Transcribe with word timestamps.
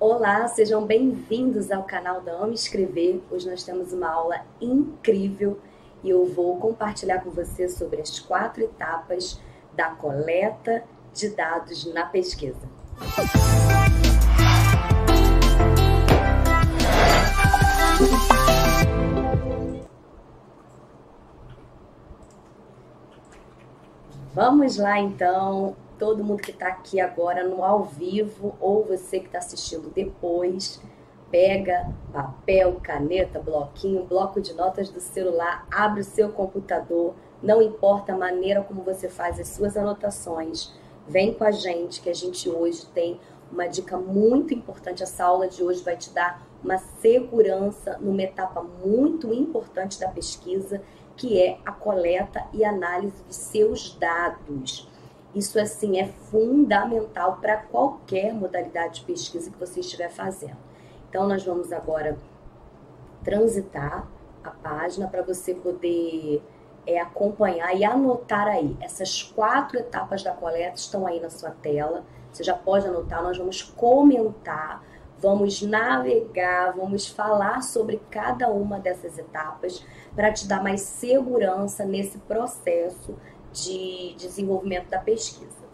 Olá, 0.00 0.46
sejam 0.46 0.86
bem-vindos 0.86 1.72
ao 1.72 1.82
canal 1.82 2.20
da 2.20 2.32
Ame 2.34 2.54
Escrever. 2.54 3.20
Hoje 3.32 3.50
nós 3.50 3.64
temos 3.64 3.92
uma 3.92 4.08
aula 4.08 4.42
incrível 4.60 5.58
e 6.04 6.10
eu 6.10 6.24
vou 6.24 6.56
compartilhar 6.56 7.18
com 7.18 7.30
você 7.30 7.68
sobre 7.68 8.00
as 8.00 8.20
quatro 8.20 8.62
etapas 8.62 9.40
da 9.74 9.90
coleta 9.90 10.84
de 11.12 11.30
dados 11.30 11.84
na 11.92 12.06
pesquisa. 12.06 12.60
Vamos 24.32 24.76
lá 24.76 25.00
então 25.00 25.74
todo 25.98 26.24
mundo 26.24 26.42
que 26.42 26.50
está 26.50 26.68
aqui 26.68 27.00
agora 27.00 27.42
no 27.46 27.64
ao 27.64 27.84
vivo 27.84 28.54
ou 28.60 28.84
você 28.84 29.20
que 29.20 29.26
está 29.26 29.38
assistindo 29.38 29.90
depois, 29.90 30.80
pega 31.30 31.92
papel, 32.12 32.78
caneta, 32.82 33.38
bloquinho, 33.38 34.04
bloco 34.04 34.40
de 34.40 34.54
notas 34.54 34.88
do 34.88 35.00
celular, 35.00 35.66
abre 35.70 36.00
o 36.00 36.04
seu 36.04 36.30
computador, 36.30 37.14
não 37.42 37.60
importa 37.60 38.12
a 38.12 38.18
maneira 38.18 38.62
como 38.62 38.82
você 38.82 39.08
faz 39.08 39.38
as 39.38 39.48
suas 39.48 39.76
anotações, 39.76 40.72
vem 41.06 41.34
com 41.34 41.44
a 41.44 41.50
gente 41.50 42.00
que 42.00 42.10
a 42.10 42.14
gente 42.14 42.48
hoje 42.48 42.86
tem 42.86 43.20
uma 43.50 43.66
dica 43.66 43.96
muito 43.96 44.52
importante. 44.52 45.02
Essa 45.02 45.24
aula 45.24 45.48
de 45.48 45.62
hoje 45.62 45.82
vai 45.82 45.96
te 45.96 46.10
dar 46.10 46.46
uma 46.62 46.78
segurança 46.78 47.98
numa 47.98 48.22
etapa 48.22 48.62
muito 48.62 49.32
importante 49.32 49.98
da 49.98 50.08
pesquisa, 50.08 50.82
que 51.16 51.40
é 51.40 51.58
a 51.64 51.72
coleta 51.72 52.44
e 52.52 52.64
análise 52.64 53.22
de 53.24 53.34
seus 53.34 53.96
dados. 53.98 54.87
Isso 55.34 55.60
assim 55.60 55.98
é 55.98 56.06
fundamental 56.06 57.38
para 57.40 57.56
qualquer 57.56 58.32
modalidade 58.32 59.00
de 59.00 59.06
pesquisa 59.06 59.50
que 59.50 59.58
você 59.58 59.80
estiver 59.80 60.10
fazendo. 60.10 60.56
Então 61.08 61.26
nós 61.26 61.44
vamos 61.44 61.72
agora 61.72 62.18
transitar 63.22 64.06
a 64.42 64.50
página 64.50 65.06
para 65.06 65.22
você 65.22 65.54
poder 65.54 66.42
é, 66.86 66.98
acompanhar 66.98 67.74
e 67.76 67.84
anotar 67.84 68.46
aí. 68.46 68.76
Essas 68.80 69.22
quatro 69.22 69.78
etapas 69.78 70.22
da 70.22 70.32
coleta 70.32 70.76
estão 70.76 71.06
aí 71.06 71.20
na 71.20 71.28
sua 71.28 71.50
tela. 71.50 72.04
Você 72.32 72.42
já 72.42 72.54
pode 72.54 72.86
anotar, 72.86 73.22
nós 73.22 73.36
vamos 73.36 73.62
comentar, 73.62 74.82
vamos 75.18 75.60
navegar, 75.60 76.72
vamos 76.76 77.08
falar 77.08 77.62
sobre 77.62 78.00
cada 78.10 78.48
uma 78.48 78.78
dessas 78.78 79.18
etapas 79.18 79.84
para 80.14 80.32
te 80.32 80.46
dar 80.46 80.62
mais 80.62 80.80
segurança 80.80 81.84
nesse 81.84 82.18
processo 82.18 83.16
de 83.64 84.14
desenvolvimento 84.16 84.88
da 84.88 84.98
pesquisa. 84.98 85.68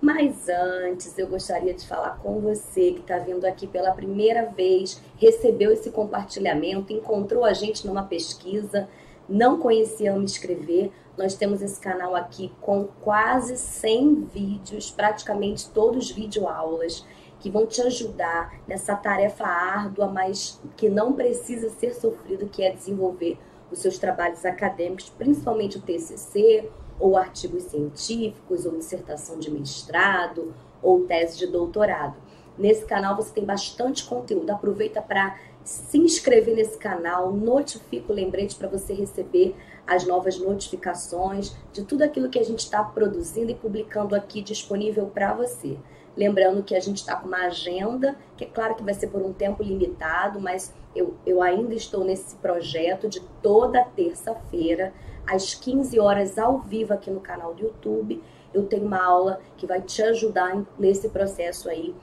Mas 0.00 0.48
antes, 0.48 1.18
eu 1.18 1.26
gostaria 1.26 1.74
de 1.74 1.86
falar 1.86 2.18
com 2.22 2.40
você 2.40 2.92
que 2.92 3.00
está 3.00 3.18
vindo 3.18 3.44
aqui 3.44 3.66
pela 3.66 3.92
primeira 3.92 4.46
vez, 4.46 5.00
recebeu 5.18 5.70
esse 5.72 5.90
compartilhamento, 5.90 6.92
encontrou 6.92 7.44
a 7.44 7.52
gente 7.52 7.86
numa 7.86 8.04
pesquisa, 8.04 8.88
não 9.28 9.58
conhecia 9.58 10.16
me 10.16 10.24
escrever. 10.24 10.90
Nós 11.18 11.34
temos 11.34 11.60
esse 11.60 11.78
canal 11.78 12.16
aqui 12.16 12.50
com 12.62 12.88
quase 13.02 13.58
100 13.58 14.24
vídeos, 14.32 14.90
praticamente 14.90 15.68
todos 15.68 16.10
videoaulas, 16.10 17.04
que 17.38 17.50
vão 17.50 17.66
te 17.66 17.82
ajudar 17.82 18.58
nessa 18.66 18.96
tarefa 18.96 19.44
árdua, 19.44 20.08
mas 20.08 20.60
que 20.76 20.88
não 20.88 21.12
precisa 21.12 21.68
ser 21.68 21.94
sofrido, 21.94 22.48
que 22.48 22.62
é 22.62 22.72
desenvolver 22.72 23.38
os 23.70 23.78
seus 23.78 23.98
trabalhos 23.98 24.44
acadêmicos, 24.44 25.10
principalmente 25.10 25.78
o 25.78 25.82
TCC, 25.82 26.70
ou 27.00 27.16
artigos 27.16 27.64
científicos, 27.64 28.66
ou 28.66 28.76
dissertação 28.76 29.38
de 29.38 29.50
mestrado, 29.50 30.54
ou 30.82 31.04
tese 31.06 31.38
de 31.38 31.46
doutorado. 31.46 32.16
Nesse 32.58 32.84
canal 32.84 33.16
você 33.16 33.32
tem 33.32 33.44
bastante 33.44 34.04
conteúdo. 34.04 34.50
Aproveita 34.50 35.00
para 35.00 35.36
se 35.64 35.98
inscrever 35.98 36.54
nesse 36.54 36.78
canal, 36.78 37.32
notifica 37.32 38.12
o 38.12 38.14
lembrete 38.14 38.56
para 38.56 38.68
você 38.68 38.92
receber 38.92 39.54
as 39.86 40.06
novas 40.06 40.38
notificações 40.38 41.56
de 41.72 41.84
tudo 41.84 42.02
aquilo 42.02 42.28
que 42.28 42.38
a 42.38 42.44
gente 42.44 42.60
está 42.60 42.82
produzindo 42.82 43.50
e 43.50 43.54
publicando 43.54 44.14
aqui 44.14 44.42
disponível 44.42 45.06
para 45.06 45.32
você. 45.34 45.76
Lembrando 46.16 46.62
que 46.62 46.74
a 46.74 46.80
gente 46.80 46.98
está 46.98 47.16
com 47.16 47.28
uma 47.28 47.46
agenda, 47.46 48.16
que 48.36 48.44
é 48.44 48.46
claro 48.46 48.74
que 48.74 48.82
vai 48.82 48.94
ser 48.94 49.08
por 49.08 49.22
um 49.22 49.32
tempo 49.32 49.62
limitado, 49.62 50.40
mas 50.40 50.74
eu, 50.94 51.14
eu 51.24 51.40
ainda 51.40 51.74
estou 51.74 52.04
nesse 52.04 52.34
projeto 52.36 53.08
de 53.08 53.20
toda 53.42 53.84
terça-feira 53.84 54.92
às 55.26 55.54
15 55.54 55.98
horas 55.98 56.38
ao 56.38 56.58
vivo 56.58 56.92
aqui 56.92 57.10
no 57.10 57.20
canal 57.20 57.54
do 57.54 57.62
YouTube. 57.62 58.22
Eu 58.52 58.66
tenho 58.66 58.84
uma 58.84 59.02
aula 59.02 59.40
que 59.56 59.66
vai 59.66 59.80
te 59.80 60.02
ajudar 60.02 60.62
nesse 60.78 61.08
processo 61.08 61.68
aí 61.68 61.94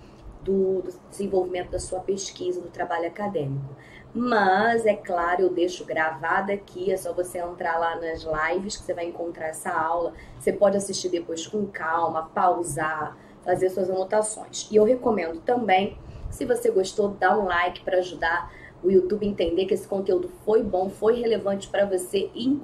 do, 0.43 0.81
do 0.81 0.93
desenvolvimento 1.09 1.71
da 1.71 1.79
sua 1.79 1.99
pesquisa, 1.99 2.61
do 2.61 2.69
trabalho 2.69 3.07
acadêmico. 3.07 3.75
Mas, 4.13 4.85
é 4.85 4.95
claro, 4.95 5.43
eu 5.43 5.49
deixo 5.49 5.85
gravada 5.85 6.53
aqui, 6.53 6.91
é 6.91 6.97
só 6.97 7.13
você 7.13 7.39
entrar 7.39 7.77
lá 7.77 7.95
nas 7.97 8.23
lives 8.23 8.77
que 8.77 8.83
você 8.83 8.93
vai 8.93 9.05
encontrar 9.05 9.47
essa 9.49 9.71
aula. 9.71 10.13
Você 10.39 10.51
pode 10.51 10.77
assistir 10.77 11.09
depois 11.09 11.45
com 11.45 11.67
calma, 11.67 12.23
pausar, 12.33 13.17
fazer 13.43 13.69
suas 13.69 13.89
anotações. 13.89 14.67
E 14.71 14.75
eu 14.75 14.85
recomendo 14.85 15.41
também, 15.41 15.97
se 16.31 16.45
você 16.45 16.71
gostou, 16.71 17.09
dar 17.09 17.37
um 17.37 17.45
like 17.45 17.81
para 17.81 17.97
ajudar 17.97 18.51
o 18.83 18.91
YouTube 18.91 19.25
entender 19.25 19.65
que 19.65 19.73
esse 19.73 19.87
conteúdo 19.87 20.29
foi 20.45 20.61
bom, 20.61 20.89
foi 20.89 21.19
relevante 21.19 21.67
para 21.67 21.85
você 21.85 22.29
e, 22.35 22.59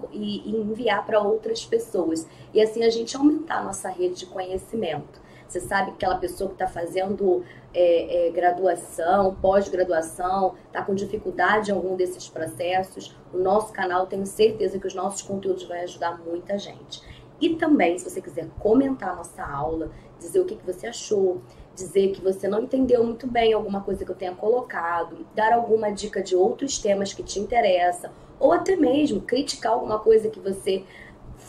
enviar 0.46 1.06
para 1.06 1.19
outras 1.19 1.66
pessoas. 1.66 2.28
E 2.53 2.62
assim 2.62 2.84
a 2.84 2.90
gente 2.90 3.16
aumentar 3.18 3.59
a 3.59 3.63
nossa 3.63 3.90
rede 3.90 4.19
de 4.19 4.25
conhecimento. 4.28 5.22
Você 5.47 5.59
sabe 5.59 5.91
que 5.91 5.97
aquela 5.97 6.18
pessoa 6.18 6.50
que 6.50 6.56
está 6.56 6.68
fazendo 6.68 7.44
é, 7.74 8.28
é, 8.28 8.31
graduação, 8.31 9.35
pós-graduação, 9.35 10.56
está 10.66 10.81
com 10.81 10.96
dificuldade 10.96 11.69
em 11.69 11.74
algum 11.74 11.96
desses 11.96 12.28
processos, 12.28 13.16
o 13.31 13.38
nosso 13.38 13.72
canal, 13.72 14.07
tenho 14.07 14.25
certeza 14.25 14.80
que 14.80 14.88
os 14.88 14.95
nossos 14.95 15.22
conteúdos 15.22 15.63
vão 15.63 15.78
ajudar 15.78 16.19
muita 16.25 16.57
gente. 16.57 17.01
E 17.40 17.56
também, 17.56 18.00
se 18.00 18.09
você 18.09 18.22
quiser 18.22 18.47
comentar 18.59 19.09
a 19.09 19.16
nossa 19.16 19.44
aula, 19.44 19.91
dizer 20.18 20.40
o 20.40 20.45
que, 20.45 20.56
que 20.56 20.66
você 20.66 20.88
achou, 20.88 21.41
dizer 21.76 22.12
que 22.12 22.22
você 22.22 22.48
não 22.48 22.64
entendeu 22.64 23.04
muito 23.04 23.26
bem 23.26 23.54
alguma 23.54 23.82
coisa 23.82 24.06
que 24.06 24.12
eu 24.12 24.16
tenha 24.16 24.34
colocado, 24.34 25.26
dar 25.34 25.54
alguma 25.54 25.92
dica 25.92 26.22
de 26.22 26.36
outros 26.36 26.78
temas 26.78 27.14
que 27.14 27.24
te 27.24 27.40
interessam, 27.40 28.12
ou 28.40 28.52
até 28.52 28.76
mesmo 28.76 29.22
criticar 29.22 29.74
alguma 29.74 30.00
coisa 30.00 30.30
que 30.30 30.40
você 30.40 30.84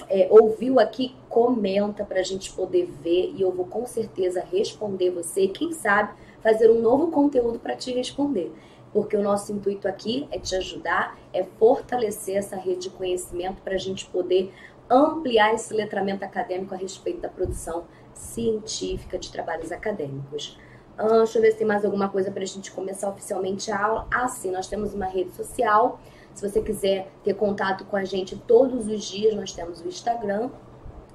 é, 0.09 0.29
ouviu 0.31 0.81
aqui, 0.81 1.15
comenta 1.29 2.05
para 2.05 2.21
a 2.21 2.23
gente 2.23 2.53
poder 2.53 2.87
ver 3.03 3.33
e 3.35 3.43
eu 3.43 3.53
vou 3.53 3.67
com 3.67 3.87
certeza 3.87 4.45
responder 4.51 5.11
você. 5.11 5.49
Quem 5.49 5.73
sabe 5.73 6.15
fazer 6.43 6.71
um 6.71 6.81
novo 6.81 7.11
conteúdo 7.11 7.59
para 7.59 7.77
te 7.77 7.93
responder. 7.93 8.53
Porque 8.93 9.17
o 9.17 9.23
nosso 9.23 9.53
intuito 9.53 9.89
aqui 9.89 10.29
é 10.31 10.39
te 10.39 10.55
ajudar, 10.55 11.19
é 11.33 11.43
fortalecer 11.43 12.37
essa 12.37 12.55
rede 12.55 12.83
de 12.83 12.91
conhecimento 12.91 13.61
para 13.63 13.75
a 13.75 13.79
gente 13.79 14.07
poder 14.07 14.53
ampliar 14.95 15.55
esse 15.55 15.75
letramento 15.75 16.25
acadêmico 16.25 16.75
a 16.75 16.77
respeito 16.77 17.21
da 17.21 17.29
produção 17.29 17.85
científica 18.13 19.19
de 19.19 19.31
trabalhos 19.31 19.73
acadêmicos. 19.73 20.59
Uh, 20.99 21.19
deixa 21.19 21.39
eu 21.39 21.43
ver 21.43 21.53
se 21.53 21.59
tem 21.59 21.67
mais 21.67 21.85
alguma 21.85 22.09
coisa 22.09 22.31
para 22.31 22.43
a 22.43 22.47
gente 22.47 22.71
começar 22.71 23.09
oficialmente 23.09 23.71
a 23.73 23.85
aula. 23.85 24.07
Ah, 24.13 24.29
sim, 24.29 24.51
nós 24.51 24.69
temos 24.69 24.95
uma 24.95 25.07
rede 25.07 25.33
social. 25.33 25.99
Se 26.33 26.49
você 26.49 26.61
quiser 26.63 27.11
ter 27.23 27.35
contato 27.35 27.85
com 27.85 27.97
a 27.97 28.05
gente 28.05 28.37
todos 28.37 28.87
os 28.87 29.05
dias, 29.05 29.35
nós 29.35 29.53
temos 29.53 29.81
o 29.81 29.89
Instagram. 29.89 30.51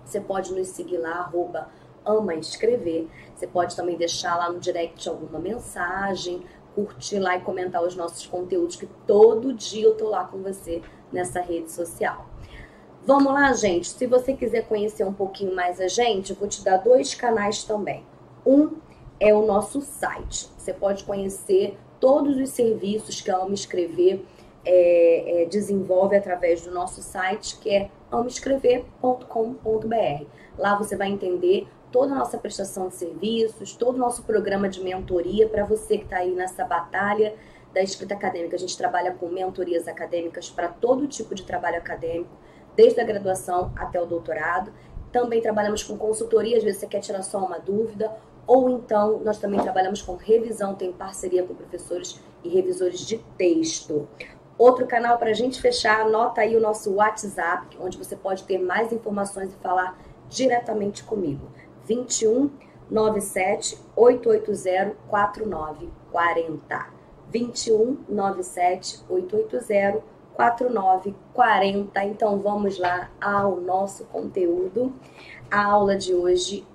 Você 0.03 0.19
pode 0.19 0.53
nos 0.53 0.67
seguir 0.69 0.97
lá, 0.97 1.19
arroba 1.19 1.69
ama 2.05 2.35
escrever. 2.35 3.07
Você 3.35 3.47
pode 3.47 3.75
também 3.75 3.95
deixar 3.95 4.35
lá 4.35 4.51
no 4.51 4.59
direct 4.59 5.07
alguma 5.07 5.39
mensagem, 5.39 6.43
curtir 6.75 7.19
lá 7.19 7.37
e 7.37 7.41
comentar 7.41 7.83
os 7.83 7.95
nossos 7.95 8.25
conteúdos, 8.25 8.75
que 8.75 8.87
todo 9.05 9.53
dia 9.53 9.85
eu 9.85 9.95
tô 9.95 10.09
lá 10.09 10.25
com 10.25 10.41
você 10.41 10.81
nessa 11.11 11.41
rede 11.41 11.71
social. 11.71 12.25
Vamos 13.05 13.33
lá, 13.33 13.51
gente. 13.53 13.87
Se 13.87 14.05
você 14.05 14.33
quiser 14.33 14.67
conhecer 14.67 15.03
um 15.03 15.13
pouquinho 15.13 15.55
mais 15.55 15.79
a 15.79 15.87
gente, 15.87 16.33
vou 16.33 16.47
te 16.47 16.63
dar 16.63 16.77
dois 16.77 17.15
canais 17.15 17.63
também. 17.63 18.03
Um 18.45 18.77
é 19.19 19.33
o 19.33 19.45
nosso 19.45 19.81
site. 19.81 20.49
Você 20.57 20.73
pode 20.73 21.03
conhecer 21.03 21.77
todos 21.99 22.37
os 22.37 22.49
serviços 22.49 23.21
que 23.21 23.31
a 23.31 23.37
Amo 23.37 23.53
Escrever 23.53 24.25
é, 24.65 25.43
é, 25.43 25.45
desenvolve 25.45 26.15
através 26.15 26.63
do 26.63 26.71
nosso 26.71 27.01
site, 27.01 27.57
que 27.59 27.69
é 27.69 27.89
amoescrever.com.br. 28.11 30.25
Lá 30.57 30.75
você 30.75 30.95
vai 30.95 31.09
entender 31.09 31.67
toda 31.91 32.13
a 32.13 32.15
nossa 32.15 32.37
prestação 32.37 32.89
de 32.89 32.95
serviços, 32.95 33.75
todo 33.75 33.95
o 33.95 33.99
nosso 33.99 34.23
programa 34.23 34.69
de 34.69 34.83
mentoria 34.83 35.47
para 35.47 35.63
você 35.63 35.97
que 35.97 36.03
está 36.03 36.17
aí 36.17 36.31
nessa 36.31 36.65
batalha 36.65 37.33
da 37.73 37.81
escrita 37.81 38.13
acadêmica. 38.13 38.55
A 38.55 38.59
gente 38.59 38.77
trabalha 38.77 39.13
com 39.13 39.29
mentorias 39.29 39.87
acadêmicas 39.87 40.49
para 40.49 40.67
todo 40.67 41.07
tipo 41.07 41.33
de 41.33 41.43
trabalho 41.43 41.77
acadêmico 41.77 42.29
desde 42.79 43.01
a 43.01 43.03
graduação 43.03 43.73
até 43.75 44.01
o 44.01 44.05
doutorado. 44.05 44.71
Também 45.11 45.41
trabalhamos 45.41 45.83
com 45.83 45.97
consultoria, 45.97 46.55
às 46.55 46.63
vezes 46.63 46.79
você 46.79 46.87
quer 46.87 47.01
tirar 47.01 47.23
só 47.23 47.39
uma 47.39 47.59
dúvida, 47.59 48.09
ou 48.47 48.69
então 48.69 49.19
nós 49.19 49.37
também 49.37 49.59
trabalhamos 49.59 50.01
com 50.01 50.15
revisão, 50.15 50.73
tem 50.75 50.93
parceria 50.93 51.43
com 51.43 51.53
professores 51.53 52.21
e 52.41 52.47
revisores 52.47 53.01
de 53.01 53.17
texto. 53.37 54.07
Outro 54.57 54.87
canal 54.87 55.17
para 55.17 55.31
a 55.31 55.33
gente 55.33 55.61
fechar, 55.61 55.99
anota 55.99 56.39
aí 56.39 56.55
o 56.55 56.61
nosso 56.61 56.93
WhatsApp, 56.93 57.77
onde 57.81 57.97
você 57.97 58.15
pode 58.15 58.45
ter 58.45 58.57
mais 58.57 58.93
informações 58.93 59.51
e 59.51 59.57
falar 59.57 59.99
diretamente 60.29 61.03
comigo. 61.03 61.51
21 61.83 62.49
97 62.89 63.77
880 63.93 64.95
4940. 65.09 66.85
21 67.29 67.97
97 68.07 69.03
880 69.09 70.01
4940. 70.01 70.18
Então 72.05 72.39
vamos 72.39 72.79
lá 72.79 73.11
ao 73.19 73.59
nosso 73.59 74.05
conteúdo. 74.05 74.93
A 75.51 75.65
aula 75.65 75.97
de 75.97 76.13
hoje 76.13 76.65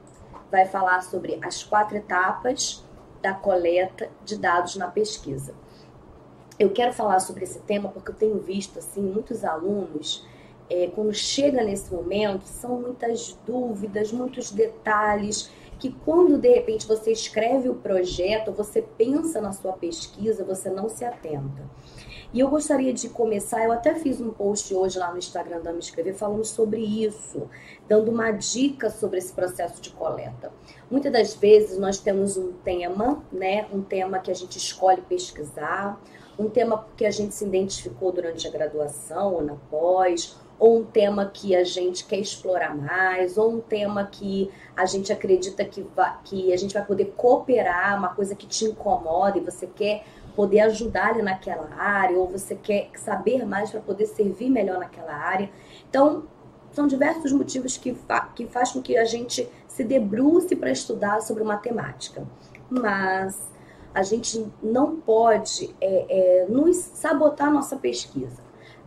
vai 0.51 0.67
falar 0.67 1.03
sobre 1.03 1.39
as 1.43 1.63
quatro 1.63 1.97
etapas 1.97 2.85
da 3.23 3.33
coleta 3.33 4.11
de 4.23 4.37
dados 4.37 4.77
na 4.77 4.89
pesquisa. 4.89 5.55
Eu 6.59 6.73
quero 6.73 6.93
falar 6.93 7.21
sobre 7.21 7.45
esse 7.45 7.59
tema 7.61 7.89
porque 7.89 8.11
eu 8.11 8.15
tenho 8.15 8.39
visto 8.39 8.79
assim 8.79 9.01
muitos 9.01 9.43
alunos 9.45 10.27
é, 10.69 10.89
quando 10.95 11.15
chega 11.15 11.65
nesse 11.65 11.91
momento 11.91 12.45
são 12.45 12.79
muitas 12.79 13.39
dúvidas, 13.47 14.13
muitos 14.13 14.51
detalhes 14.51 15.51
que 15.79 15.91
quando 16.05 16.39
de 16.39 16.49
repente 16.49 16.87
você 16.87 17.13
escreve 17.13 17.69
o 17.69 17.75
projeto, 17.75 18.53
você 18.53 18.83
pensa 18.83 19.41
na 19.41 19.53
sua 19.53 19.73
pesquisa, 19.73 20.45
você 20.45 20.69
não 20.69 20.89
se 20.89 21.05
atenta. 21.05 21.63
E 22.35 22.41
eu 22.41 22.49
gostaria 22.49 22.93
de 22.93 23.09
começar, 23.09 23.63
eu 23.65 23.71
até 23.71 23.95
fiz 23.95 24.21
um 24.21 24.31
post 24.31 24.75
hoje 24.75 24.99
lá 24.99 25.13
no 25.13 25.19
Instagram 25.19 25.61
da 25.61 25.73
Me 25.73 25.79
Escrever 25.79 26.15
falando 26.15 26.45
sobre 26.45 26.81
isso, 26.81 27.49
dando 27.87 28.11
uma 28.11 28.33
dica 28.33 28.91
sobre 28.91 29.19
esse 29.19 29.33
processo 29.33 29.81
de 29.81 29.91
coleta. 29.91 30.53
Muitas 30.91 31.13
das 31.13 31.35
vezes 31.37 31.79
nós 31.79 31.97
temos 32.01 32.37
um 32.37 32.51
tema, 32.51 33.23
né, 33.31 33.69
um 33.73 33.81
tema 33.81 34.19
que 34.19 34.33
a 34.33 34.35
gente 34.35 34.59
escolhe 34.59 35.01
pesquisar, 35.03 36.03
um 36.37 36.51
tema 36.51 36.85
que 36.97 37.07
a 37.07 37.11
gente 37.13 37.37
se 37.37 37.45
identificou 37.45 38.11
durante 38.11 38.49
a 38.49 38.51
graduação 38.51 39.35
ou 39.35 39.45
na 39.45 39.55
pós, 39.71 40.37
ou 40.59 40.81
um 40.81 40.85
tema 40.85 41.27
que 41.27 41.55
a 41.55 41.63
gente 41.63 42.05
quer 42.05 42.19
explorar 42.19 42.77
mais, 42.77 43.39
ou 43.39 43.53
um 43.53 43.61
tema 43.61 44.07
que 44.07 44.51
a 44.77 44.87
gente 44.87 45.13
acredita 45.13 45.65
que, 45.65 45.87
que 46.25 46.53
a 46.53 46.57
gente 46.57 46.75
vai 46.75 46.85
poder 46.85 47.13
cooperar, 47.17 47.97
uma 47.97 48.13
coisa 48.13 48.35
que 48.35 48.47
te 48.47 48.65
incomoda 48.65 49.39
e 49.39 49.41
você 49.41 49.69
quer 49.69 50.05
poder 50.35 50.61
ajudar 50.61 51.11
ali 51.11 51.23
naquela 51.23 51.69
área, 51.77 52.19
ou 52.19 52.29
você 52.29 52.55
quer 52.55 52.91
saber 52.97 53.45
mais 53.47 53.71
para 53.71 53.81
poder 53.81 54.07
servir 54.07 54.51
melhor 54.51 54.79
naquela 54.79 55.15
área. 55.15 55.51
Então, 55.89 56.25
são 56.73 56.87
diversos 56.87 57.33
motivos 57.33 57.77
que, 57.77 57.95
fa 57.95 58.29
que 58.35 58.47
faz 58.47 58.73
com 58.73 58.83
que 58.83 58.97
a 58.97 59.05
gente 59.05 59.49
se 59.69 59.85
debruce 59.85 60.57
para 60.57 60.71
estudar 60.71 61.23
sobre 61.23 61.45
matemática. 61.45 62.27
Mas 62.69 63.49
a 63.95 64.03
gente 64.03 64.45
não 64.63 64.97
pode 64.97 65.75
é, 65.81 66.07
é, 66.09 66.47
nos 66.49 66.77
sabotar 66.77 67.53
nossa 67.53 67.77
pesquisa. 67.77 68.43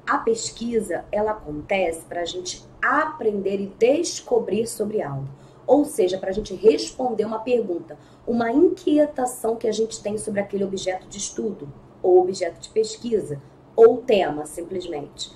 A 0.06 0.18
pesquisa, 0.18 1.06
ela 1.12 1.32
acontece 1.32 2.02
para 2.06 2.22
a 2.22 2.26
gente 2.26 2.66
aprender 2.82 3.60
e 3.60 3.68
descobrir 3.68 4.68
sobre 4.68 5.02
algo. 5.02 5.28
Ou 5.68 5.84
seja, 5.84 6.18
para 6.18 6.30
a 6.30 6.34
gente 6.34 6.56
responder 6.56 7.26
uma 7.26 7.40
pergunta, 7.40 7.98
uma 8.26 8.50
inquietação 8.52 9.58
que 9.58 9.68
a 9.68 9.72
gente 9.72 10.02
tem 10.02 10.18
sobre 10.18 10.40
aquele 10.40 10.64
objeto 10.64 11.08
de 11.08 11.18
estudo, 11.18 11.72
ou 12.02 12.22
objeto 12.22 12.60
de 12.62 12.70
pesquisa, 12.70 13.42
ou 13.76 13.98
tema, 13.98 14.46
simplesmente. 14.46 15.30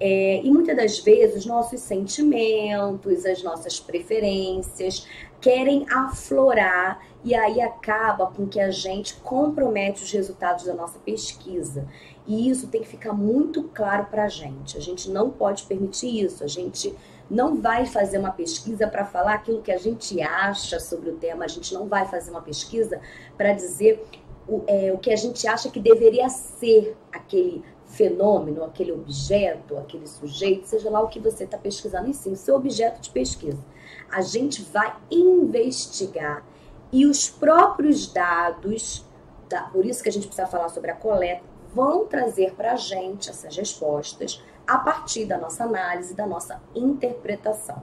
É, 0.00 0.40
e 0.42 0.50
muitas 0.50 0.76
das 0.76 0.98
vezes 0.98 1.38
os 1.38 1.46
nossos 1.46 1.80
sentimentos, 1.80 3.24
as 3.26 3.42
nossas 3.42 3.78
preferências 3.78 5.06
querem 5.40 5.86
aflorar 5.90 7.04
e 7.24 7.34
aí 7.34 7.60
acaba 7.60 8.26
com 8.26 8.46
que 8.46 8.60
a 8.60 8.70
gente 8.70 9.14
compromete 9.16 10.02
os 10.02 10.10
resultados 10.10 10.64
da 10.64 10.74
nossa 10.74 10.98
pesquisa. 11.00 11.86
E 12.26 12.48
isso 12.48 12.68
tem 12.68 12.80
que 12.80 12.88
ficar 12.88 13.12
muito 13.12 13.64
claro 13.64 14.06
para 14.06 14.24
a 14.24 14.28
gente. 14.28 14.76
A 14.76 14.80
gente 14.80 15.10
não 15.10 15.30
pode 15.30 15.64
permitir 15.64 16.24
isso. 16.24 16.42
A 16.42 16.48
gente 16.48 16.94
não 17.32 17.56
vai 17.56 17.86
fazer 17.86 18.18
uma 18.18 18.30
pesquisa 18.30 18.86
para 18.86 19.06
falar 19.06 19.34
aquilo 19.34 19.62
que 19.62 19.72
a 19.72 19.78
gente 19.78 20.20
acha 20.20 20.78
sobre 20.78 21.08
o 21.08 21.16
tema. 21.16 21.46
A 21.46 21.48
gente 21.48 21.72
não 21.72 21.88
vai 21.88 22.06
fazer 22.06 22.30
uma 22.30 22.42
pesquisa 22.42 23.00
para 23.38 23.54
dizer 23.54 24.04
o, 24.46 24.62
é, 24.66 24.92
o 24.92 24.98
que 24.98 25.10
a 25.10 25.16
gente 25.16 25.48
acha 25.48 25.70
que 25.70 25.80
deveria 25.80 26.28
ser 26.28 26.94
aquele 27.10 27.64
fenômeno, 27.86 28.62
aquele 28.62 28.92
objeto, 28.92 29.78
aquele 29.78 30.06
sujeito, 30.06 30.66
seja 30.66 30.90
lá 30.90 31.00
o 31.00 31.08
que 31.08 31.18
você 31.18 31.44
está 31.44 31.56
pesquisando 31.56 32.08
em 32.08 32.12
si, 32.12 32.28
o 32.28 32.36
seu 32.36 32.54
objeto 32.54 33.00
de 33.00 33.08
pesquisa. 33.10 33.64
A 34.10 34.20
gente 34.20 34.62
vai 34.62 34.94
investigar 35.10 36.44
e 36.92 37.06
os 37.06 37.30
próprios 37.30 38.12
dados, 38.12 39.06
tá? 39.48 39.70
por 39.72 39.86
isso 39.86 40.02
que 40.02 40.08
a 40.10 40.12
gente 40.12 40.26
precisa 40.26 40.46
falar 40.46 40.68
sobre 40.68 40.90
a 40.90 40.94
coleta, 40.94 41.51
vão 41.74 42.06
trazer 42.06 42.54
para 42.54 42.72
a 42.72 42.76
gente 42.76 43.30
essas 43.30 43.56
respostas 43.56 44.42
a 44.66 44.78
partir 44.78 45.24
da 45.24 45.38
nossa 45.38 45.64
análise, 45.64 46.14
da 46.14 46.26
nossa 46.26 46.60
interpretação. 46.74 47.82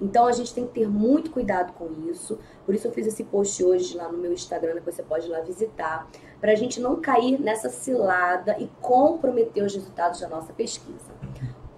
Então 0.00 0.26
a 0.26 0.32
gente 0.32 0.52
tem 0.52 0.66
que 0.66 0.74
ter 0.74 0.88
muito 0.88 1.30
cuidado 1.30 1.72
com 1.72 1.90
isso. 2.10 2.38
Por 2.64 2.74
isso 2.74 2.86
eu 2.86 2.92
fiz 2.92 3.06
esse 3.06 3.24
post 3.24 3.62
hoje 3.64 3.96
lá 3.96 4.10
no 4.10 4.18
meu 4.18 4.32
Instagram, 4.32 4.80
que 4.80 4.92
você 4.92 5.02
pode 5.02 5.26
ir 5.26 5.30
lá 5.30 5.40
visitar, 5.40 6.08
para 6.40 6.52
a 6.52 6.54
gente 6.54 6.80
não 6.80 7.00
cair 7.00 7.40
nessa 7.40 7.70
cilada 7.70 8.56
e 8.58 8.68
comprometer 8.80 9.64
os 9.64 9.74
resultados 9.74 10.20
da 10.20 10.28
nossa 10.28 10.52
pesquisa. 10.52 11.14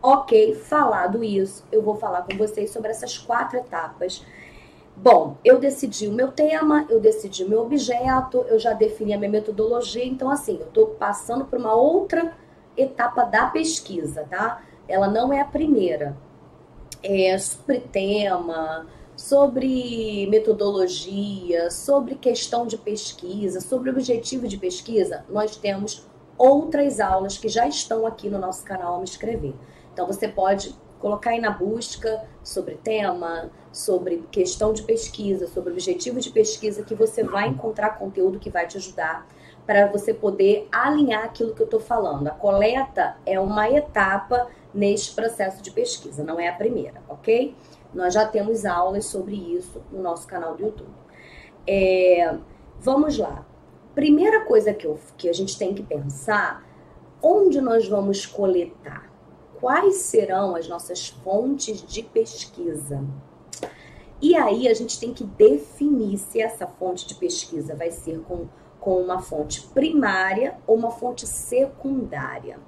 Ok, 0.03 0.55
falado 0.55 1.23
isso, 1.25 1.65
eu 1.73 1.83
vou 1.83 1.97
falar 1.97 2.23
com 2.23 2.37
vocês 2.37 2.71
sobre 2.71 2.91
essas 2.91 3.19
quatro 3.19 3.59
etapas 3.59 4.25
Bom, 5.01 5.37
eu 5.45 5.61
decidi 5.61 6.09
o 6.09 6.13
meu 6.13 6.33
tema, 6.33 6.85
eu 6.91 6.99
decidi 6.99 7.45
o 7.45 7.49
meu 7.49 7.61
objeto, 7.63 8.45
eu 8.49 8.59
já 8.59 8.73
defini 8.73 9.15
a 9.15 9.19
minha 9.19 9.31
metodologia, 9.31 10.05
então 10.05 10.29
assim, 10.29 10.57
eu 10.59 10.67
estou 10.67 10.89
passando 10.89 11.45
por 11.45 11.57
uma 11.57 11.73
outra 11.73 12.37
etapa 12.77 13.23
da 13.23 13.47
pesquisa, 13.47 14.27
tá? 14.29 14.61
Ela 14.89 15.07
não 15.07 15.33
é 15.33 15.41
a 15.41 15.45
primeira. 15.45 16.17
É 17.01 17.39
sobre 17.39 17.79
tema, 17.79 18.89
sobre 19.17 20.27
metodologia, 20.29 21.71
sobre 21.71 22.17
questão 22.17 22.67
de 22.67 22.77
pesquisa, 22.77 23.61
sobre 23.61 23.91
objetivo 23.91 24.49
de 24.49 24.59
pesquisa, 24.59 25.25
nós 25.29 25.57
temos 25.57 26.09
outras 26.37 26.99
aulas 26.99 27.39
que 27.39 27.49
já 27.49 27.69
estão 27.69 28.05
aqui 28.05 28.29
no 28.29 28.39
nosso 28.39 28.65
canal 28.65 28.99
Me 28.99 29.05
Escrever. 29.05 29.55
Então 29.93 30.09
você 30.09 30.27
pode 30.27 30.75
colocar 31.01 31.31
aí 31.31 31.41
na 31.41 31.51
busca 31.51 32.25
sobre 32.43 32.75
tema, 32.77 33.51
sobre 33.73 34.25
questão 34.31 34.73
de 34.73 34.83
pesquisa, 34.83 35.47
sobre 35.47 35.73
objetivo 35.73 36.21
de 36.21 36.31
pesquisa, 36.31 36.83
que 36.83 36.95
você 36.95 37.23
vai 37.23 37.49
encontrar 37.49 37.99
conteúdo 37.99 38.39
que 38.39 38.51
vai 38.51 38.67
te 38.67 38.77
ajudar 38.77 39.27
para 39.67 39.87
você 39.87 40.15
poder 40.15 40.67
alinhar 40.73 41.25
aquilo 41.25 41.55
que 41.55 41.61
eu 41.61 41.67
estou 41.67 41.81
falando. 41.81 42.27
A 42.27 42.31
coleta 42.31 43.17
é 43.27 43.39
uma 43.39 43.69
etapa 43.69 44.49
neste 44.73 45.15
processo 45.15 45.63
de 45.63 45.71
pesquisa, 45.71 46.25
não 46.25 46.41
é 46.41 46.49
a 46.49 46.55
primeira, 46.55 47.03
ok? 47.09 47.55
Nós 47.93 48.15
já 48.15 48.27
temos 48.27 48.65
aulas 48.65 49.07
sobre 49.07 49.35
isso 49.35 49.83
no 49.91 50.03
nosso 50.03 50.27
canal 50.27 50.55
do 50.55 50.63
YouTube. 50.63 50.91
É, 51.67 52.35
vamos 52.81 53.19
lá. 53.19 53.47
Primeira 53.95 54.45
coisa 54.45 54.73
que, 54.73 54.87
eu, 54.87 54.99
que 55.17 55.29
a 55.29 55.33
gente 55.33 55.59
tem 55.59 55.75
que 55.75 55.83
pensar, 55.83 56.65
onde 57.23 57.61
nós 57.61 57.89
vamos 57.89 58.25
coletar? 58.25 59.08
Quais 59.61 59.97
serão 59.97 60.55
as 60.55 60.69
nossas 60.69 61.09
fontes 61.09 61.83
de 61.83 62.03
pesquisa. 62.03 63.05
E 64.21 64.35
aí 64.37 64.67
a 64.67 64.75
gente 64.75 64.99
tem 64.99 65.13
que 65.13 65.25
definir 65.25 66.19
se 66.19 66.41
essa 66.41 66.67
fonte 66.67 67.07
de 67.07 67.15
pesquisa 67.15 67.75
vai 67.75 67.91
ser 67.91 68.21
com, 68.21 68.47
com 68.81 69.01
uma 69.01 69.21
fonte 69.21 69.63
primária 69.69 70.59
ou 70.67 70.77
uma 70.77 70.91
fonte 70.91 71.27
secundária. 71.27 72.59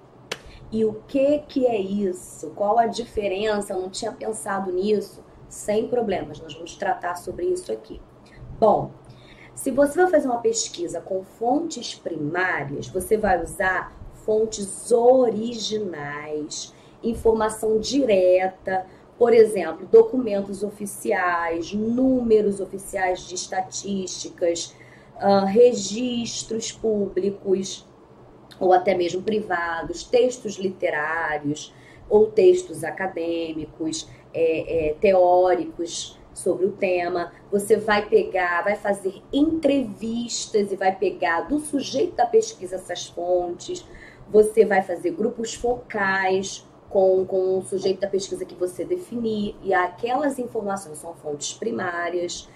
E 0.71 0.85
o 0.85 0.95
que 1.09 1.41
que 1.41 1.67
é 1.67 1.81
isso? 1.81 2.51
Qual 2.51 2.79
a 2.79 2.87
diferença? 2.87 3.73
Eu 3.73 3.81
não 3.81 3.91
tinha 3.91 4.13
pensado 4.13 4.71
nisso. 4.71 5.25
Sem 5.49 5.89
problemas, 5.89 6.41
nós 6.41 6.55
vamos 6.55 6.77
tratar 6.77 7.17
sobre 7.17 7.47
isso 7.47 7.73
aqui. 7.73 8.01
Bom, 8.61 8.93
se 9.53 9.73
você 9.73 10.01
vai 10.01 10.11
fazer 10.11 10.29
uma 10.29 10.39
pesquisa 10.39 11.01
com 11.01 11.25
fontes 11.25 11.95
primárias, 11.97 12.87
você 12.87 13.17
vai 13.17 13.43
usar 13.43 13.93
fontes 14.25 14.93
originais 14.93 16.73
informação 17.03 17.79
direta, 17.79 18.87
por 19.19 19.35
exemplo, 19.35 19.87
documentos 19.87 20.63
oficiais, 20.63 21.73
números 21.73 22.61
oficiais 22.61 23.29
de 23.29 23.35
estatísticas, 23.35 24.75
uh, 25.17 25.45
registros 25.45 26.73
públicos 26.73 27.87
ou 28.59 28.73
até 28.73 28.95
mesmo 28.95 29.23
privados, 29.23 30.05
textos 30.05 30.57
literários 30.57 31.75
ou 32.09 32.31
textos 32.31 32.83
acadêmicos, 32.83 34.09
é, 34.33 34.89
é, 34.89 34.95
teóricos 34.95 36.19
sobre 36.35 36.67
o 36.67 36.73
tema. 36.73 37.33
Você 37.51 37.77
vai 37.77 38.09
pegar, 38.09 38.63
vai 38.63 38.77
fazer 38.77 39.23
entrevistas 39.33 40.73
e 40.73 40.77
vai 40.77 40.95
pegar 40.95 41.43
do 41.43 41.59
sujeito 41.59 42.17
da 42.17 42.27
pesquisa 42.27 42.77
essas 42.77 43.07
fontes. 43.07 43.85
Você 44.31 44.65
vai 44.65 44.83
fazer 44.83 45.11
grupos 45.11 45.55
focais 45.55 46.67
com, 46.91 47.25
com 47.25 47.59
o 47.59 47.63
sujeito 47.63 48.01
da 48.01 48.09
pesquisa 48.09 48.45
que 48.45 48.55
você 48.55 48.85
definir, 48.85 49.57
e 49.63 49.73
aquelas 49.73 50.39
informações 50.39 50.99
são 50.99 51.15
fontes 51.15 51.55
primárias. 51.55 52.49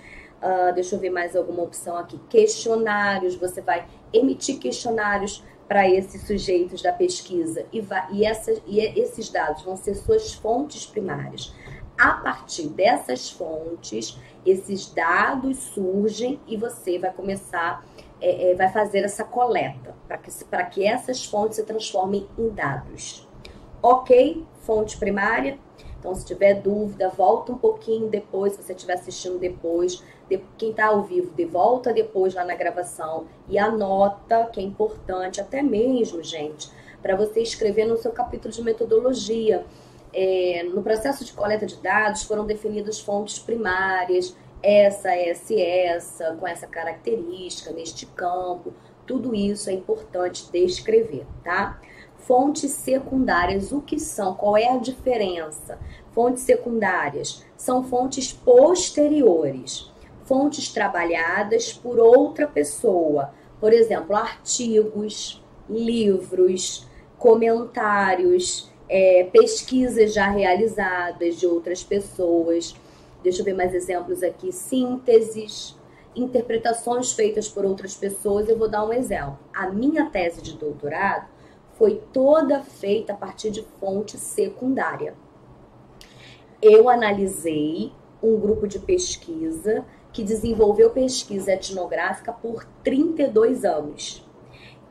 Uh, 0.42 0.74
deixa 0.74 0.96
eu 0.96 0.98
ver 0.98 1.08
mais 1.08 1.34
alguma 1.34 1.62
opção 1.62 1.96
aqui. 1.96 2.18
Questionários, 2.28 3.36
você 3.36 3.62
vai 3.62 3.86
emitir 4.12 4.58
questionários 4.58 5.42
para 5.66 5.88
esses 5.88 6.26
sujeitos 6.26 6.82
da 6.82 6.92
pesquisa 6.92 7.64
e, 7.72 7.80
vai, 7.80 8.06
e, 8.12 8.24
essa, 8.24 8.52
e 8.66 8.80
esses 8.80 9.30
dados 9.30 9.62
vão 9.62 9.76
ser 9.76 9.94
suas 9.94 10.34
fontes 10.34 10.84
primárias. 10.84 11.54
A 11.96 12.14
partir 12.14 12.68
dessas 12.68 13.30
fontes, 13.30 14.18
esses 14.44 14.92
dados 14.92 15.56
surgem 15.58 16.40
e 16.46 16.56
você 16.56 16.98
vai 16.98 17.12
começar, 17.12 17.86
é, 18.20 18.50
é, 18.50 18.54
vai 18.54 18.68
fazer 18.68 19.04
essa 19.04 19.24
coleta 19.24 19.94
para 20.06 20.18
que, 20.18 20.30
que 20.72 20.84
essas 20.84 21.24
fontes 21.24 21.56
se 21.56 21.62
transformem 21.62 22.28
em 22.36 22.50
dados. 22.50 23.26
Ok, 23.86 24.42
fonte 24.62 24.96
primária. 24.96 25.58
Então, 25.98 26.14
se 26.14 26.24
tiver 26.24 26.54
dúvida, 26.54 27.10
volta 27.10 27.52
um 27.52 27.58
pouquinho 27.58 28.08
depois, 28.08 28.54
se 28.54 28.62
você 28.62 28.72
estiver 28.72 28.94
assistindo 28.94 29.38
depois. 29.38 30.02
De, 30.26 30.40
quem 30.56 30.70
está 30.70 30.86
ao 30.86 31.02
vivo, 31.02 31.34
de 31.34 31.44
volta 31.44 31.92
depois 31.92 32.32
lá 32.32 32.46
na 32.46 32.54
gravação 32.54 33.26
e 33.46 33.58
anota, 33.58 34.46
que 34.46 34.58
é 34.58 34.62
importante, 34.62 35.38
até 35.38 35.60
mesmo, 35.62 36.22
gente, 36.22 36.70
para 37.02 37.14
você 37.14 37.42
escrever 37.42 37.84
no 37.84 37.98
seu 37.98 38.10
capítulo 38.10 38.54
de 38.54 38.62
metodologia 38.62 39.66
é, 40.14 40.62
no 40.72 40.82
processo 40.82 41.22
de 41.22 41.34
coleta 41.34 41.66
de 41.66 41.76
dados 41.76 42.22
foram 42.22 42.46
definidas 42.46 43.00
fontes 43.00 43.38
primárias, 43.38 44.34
essa, 44.62 45.14
essa 45.14 45.52
e 45.52 45.60
essa, 45.60 46.34
com 46.36 46.48
essa 46.48 46.66
característica, 46.66 47.70
neste 47.70 48.06
campo. 48.06 48.72
Tudo 49.04 49.34
isso 49.34 49.68
é 49.68 49.74
importante 49.74 50.50
descrever, 50.50 51.26
tá? 51.42 51.78
Fontes 52.26 52.70
secundárias, 52.70 53.70
o 53.70 53.82
que 53.82 54.00
são? 54.00 54.34
Qual 54.34 54.56
é 54.56 54.68
a 54.68 54.78
diferença? 54.78 55.78
Fontes 56.12 56.42
secundárias 56.42 57.44
são 57.54 57.84
fontes 57.84 58.32
posteriores, 58.32 59.92
fontes 60.24 60.72
trabalhadas 60.72 61.70
por 61.70 61.98
outra 61.98 62.46
pessoa. 62.46 63.34
Por 63.60 63.74
exemplo, 63.74 64.16
artigos, 64.16 65.42
livros, 65.68 66.86
comentários, 67.18 68.70
é, 68.88 69.24
pesquisas 69.30 70.14
já 70.14 70.30
realizadas 70.30 71.36
de 71.36 71.46
outras 71.46 71.84
pessoas. 71.84 72.74
Deixa 73.22 73.42
eu 73.42 73.44
ver 73.44 73.54
mais 73.54 73.74
exemplos 73.74 74.22
aqui. 74.22 74.50
Sínteses, 74.50 75.76
interpretações 76.16 77.12
feitas 77.12 77.50
por 77.50 77.66
outras 77.66 77.94
pessoas. 77.94 78.48
Eu 78.48 78.56
vou 78.56 78.68
dar 78.68 78.82
um 78.82 78.94
exemplo. 78.94 79.38
A 79.54 79.68
minha 79.68 80.06
tese 80.06 80.40
de 80.40 80.56
doutorado 80.56 81.33
foi 81.76 82.02
toda 82.12 82.60
feita 82.60 83.12
a 83.12 83.16
partir 83.16 83.50
de 83.50 83.62
fonte 83.80 84.16
secundária. 84.16 85.14
Eu 86.62 86.88
analisei 86.88 87.92
um 88.22 88.38
grupo 88.38 88.66
de 88.66 88.78
pesquisa 88.78 89.84
que 90.12 90.22
desenvolveu 90.22 90.90
pesquisa 90.90 91.52
etnográfica 91.52 92.32
por 92.32 92.64
32 92.82 93.64
anos 93.64 94.24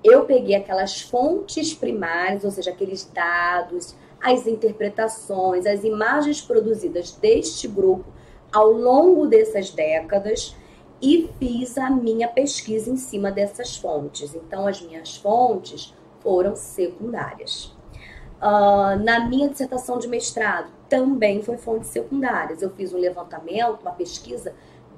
eu 0.03 0.25
peguei 0.25 0.55
aquelas 0.55 1.01
fontes 1.01 1.73
primárias, 1.73 2.43
ou 2.43 2.51
seja, 2.51 2.71
aqueles 2.71 3.05
dados, 3.05 3.95
as 4.21 4.45
interpretações, 4.45 5.65
as 5.65 5.83
imagens 5.83 6.41
produzidas 6.41 7.11
deste 7.11 7.67
grupo 7.67 8.05
ao 8.51 8.71
longo 8.71 9.25
dessas 9.25 9.71
décadas 9.71 10.55
e 11.01 11.29
fiz 11.39 11.77
a 11.77 11.89
minha 11.89 12.27
pesquisa 12.27 12.91
em 12.91 12.97
cima 12.97 13.31
dessas 13.31 13.77
fontes. 13.77 14.35
Então, 14.35 14.67
as 14.67 14.81
minhas 14.81 15.15
fontes 15.15 15.93
foram 16.23 16.55
secundárias. 16.55 17.75
Uh, 18.41 19.01
na 19.03 19.27
minha 19.27 19.49
dissertação 19.49 19.99
de 19.99 20.07
mestrado, 20.07 20.69
também 20.89 21.41
foi 21.41 21.57
fontes 21.57 21.89
secundárias. 21.89 22.61
Eu 22.61 22.69
fiz 22.71 22.93
um 22.93 22.97
levantamento, 22.97 23.81
uma 23.81 23.91
pesquisa 23.91 24.53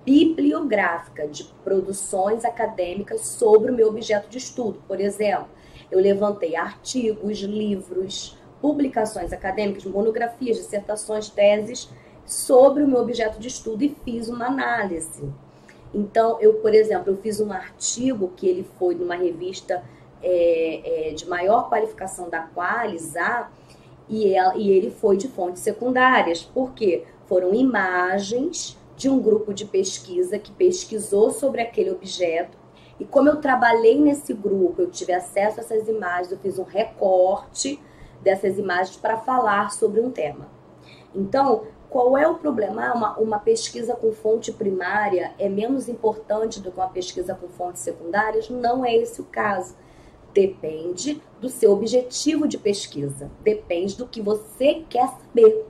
bibliográfica 0.05 1.27
de 1.27 1.43
produções 1.63 2.45
acadêmicas 2.45 3.21
sobre 3.21 3.71
o 3.71 3.73
meu 3.73 3.87
objeto 3.87 4.29
de 4.29 4.37
estudo. 4.37 4.81
Por 4.87 5.01
exemplo, 5.01 5.47
eu 5.91 5.99
levantei 5.99 6.55
artigos, 6.55 7.39
livros, 7.39 8.37
publicações 8.61 9.33
acadêmicas, 9.33 9.85
monografias, 9.85 10.57
dissertações, 10.57 11.29
teses 11.29 11.89
sobre 12.25 12.83
o 12.83 12.87
meu 12.87 12.99
objeto 12.99 13.39
de 13.39 13.47
estudo 13.47 13.83
e 13.83 13.95
fiz 14.03 14.27
uma 14.27 14.47
análise. 14.47 15.23
Então, 15.93 16.39
eu, 16.41 16.55
por 16.55 16.73
exemplo, 16.73 17.13
eu 17.13 17.17
fiz 17.17 17.39
um 17.39 17.51
artigo 17.51 18.31
que 18.35 18.47
ele 18.47 18.67
foi 18.77 18.95
numa 18.95 19.15
revista 19.15 19.83
é, 20.27 21.09
é, 21.09 21.13
de 21.13 21.29
maior 21.29 21.69
qualificação 21.69 22.29
da 22.29 22.41
Qualis, 22.41 23.13
e, 24.09 24.33
ela, 24.33 24.55
e 24.57 24.71
ele 24.71 24.89
foi 24.89 25.17
de 25.17 25.27
fontes 25.27 25.61
secundárias, 25.61 26.43
porque 26.43 27.05
foram 27.27 27.53
imagens 27.53 28.77
de 28.97 29.09
um 29.09 29.19
grupo 29.19 29.53
de 29.53 29.65
pesquisa 29.65 30.39
que 30.39 30.51
pesquisou 30.51 31.29
sobre 31.29 31.61
aquele 31.61 31.91
objeto. 31.91 32.57
E 32.99 33.05
como 33.05 33.29
eu 33.29 33.37
trabalhei 33.37 33.99
nesse 33.99 34.33
grupo, 34.33 34.81
eu 34.81 34.89
tive 34.89 35.13
acesso 35.13 35.59
a 35.59 35.63
essas 35.63 35.87
imagens, 35.87 36.31
eu 36.31 36.39
fiz 36.39 36.57
um 36.57 36.63
recorte 36.63 37.79
dessas 38.21 38.57
imagens 38.57 38.95
para 38.95 39.17
falar 39.17 39.71
sobre 39.71 39.99
um 39.99 40.09
tema. 40.09 40.47
Então, 41.13 41.63
qual 41.89 42.17
é 42.17 42.27
o 42.27 42.35
problema? 42.35 42.87
Ah, 42.87 42.93
uma, 42.93 43.17
uma 43.17 43.39
pesquisa 43.39 43.95
com 43.95 44.11
fonte 44.11 44.51
primária 44.51 45.33
é 45.37 45.47
menos 45.47 45.87
importante 45.87 46.59
do 46.59 46.71
que 46.71 46.77
uma 46.77 46.89
pesquisa 46.89 47.35
com 47.35 47.47
fontes 47.47 47.81
secundárias? 47.81 48.49
Não 48.49 48.83
é 48.83 48.95
esse 48.95 49.21
o 49.21 49.25
caso. 49.25 49.75
Depende 50.35 51.21
do 51.39 51.47
seu 51.47 51.71
objetivo 51.71 52.45
de 52.45 52.57
pesquisa, 52.57 53.31
depende 53.41 53.95
do 53.95 54.05
que 54.05 54.21
você 54.21 54.83
quer 54.89 55.07
saber. 55.07 55.65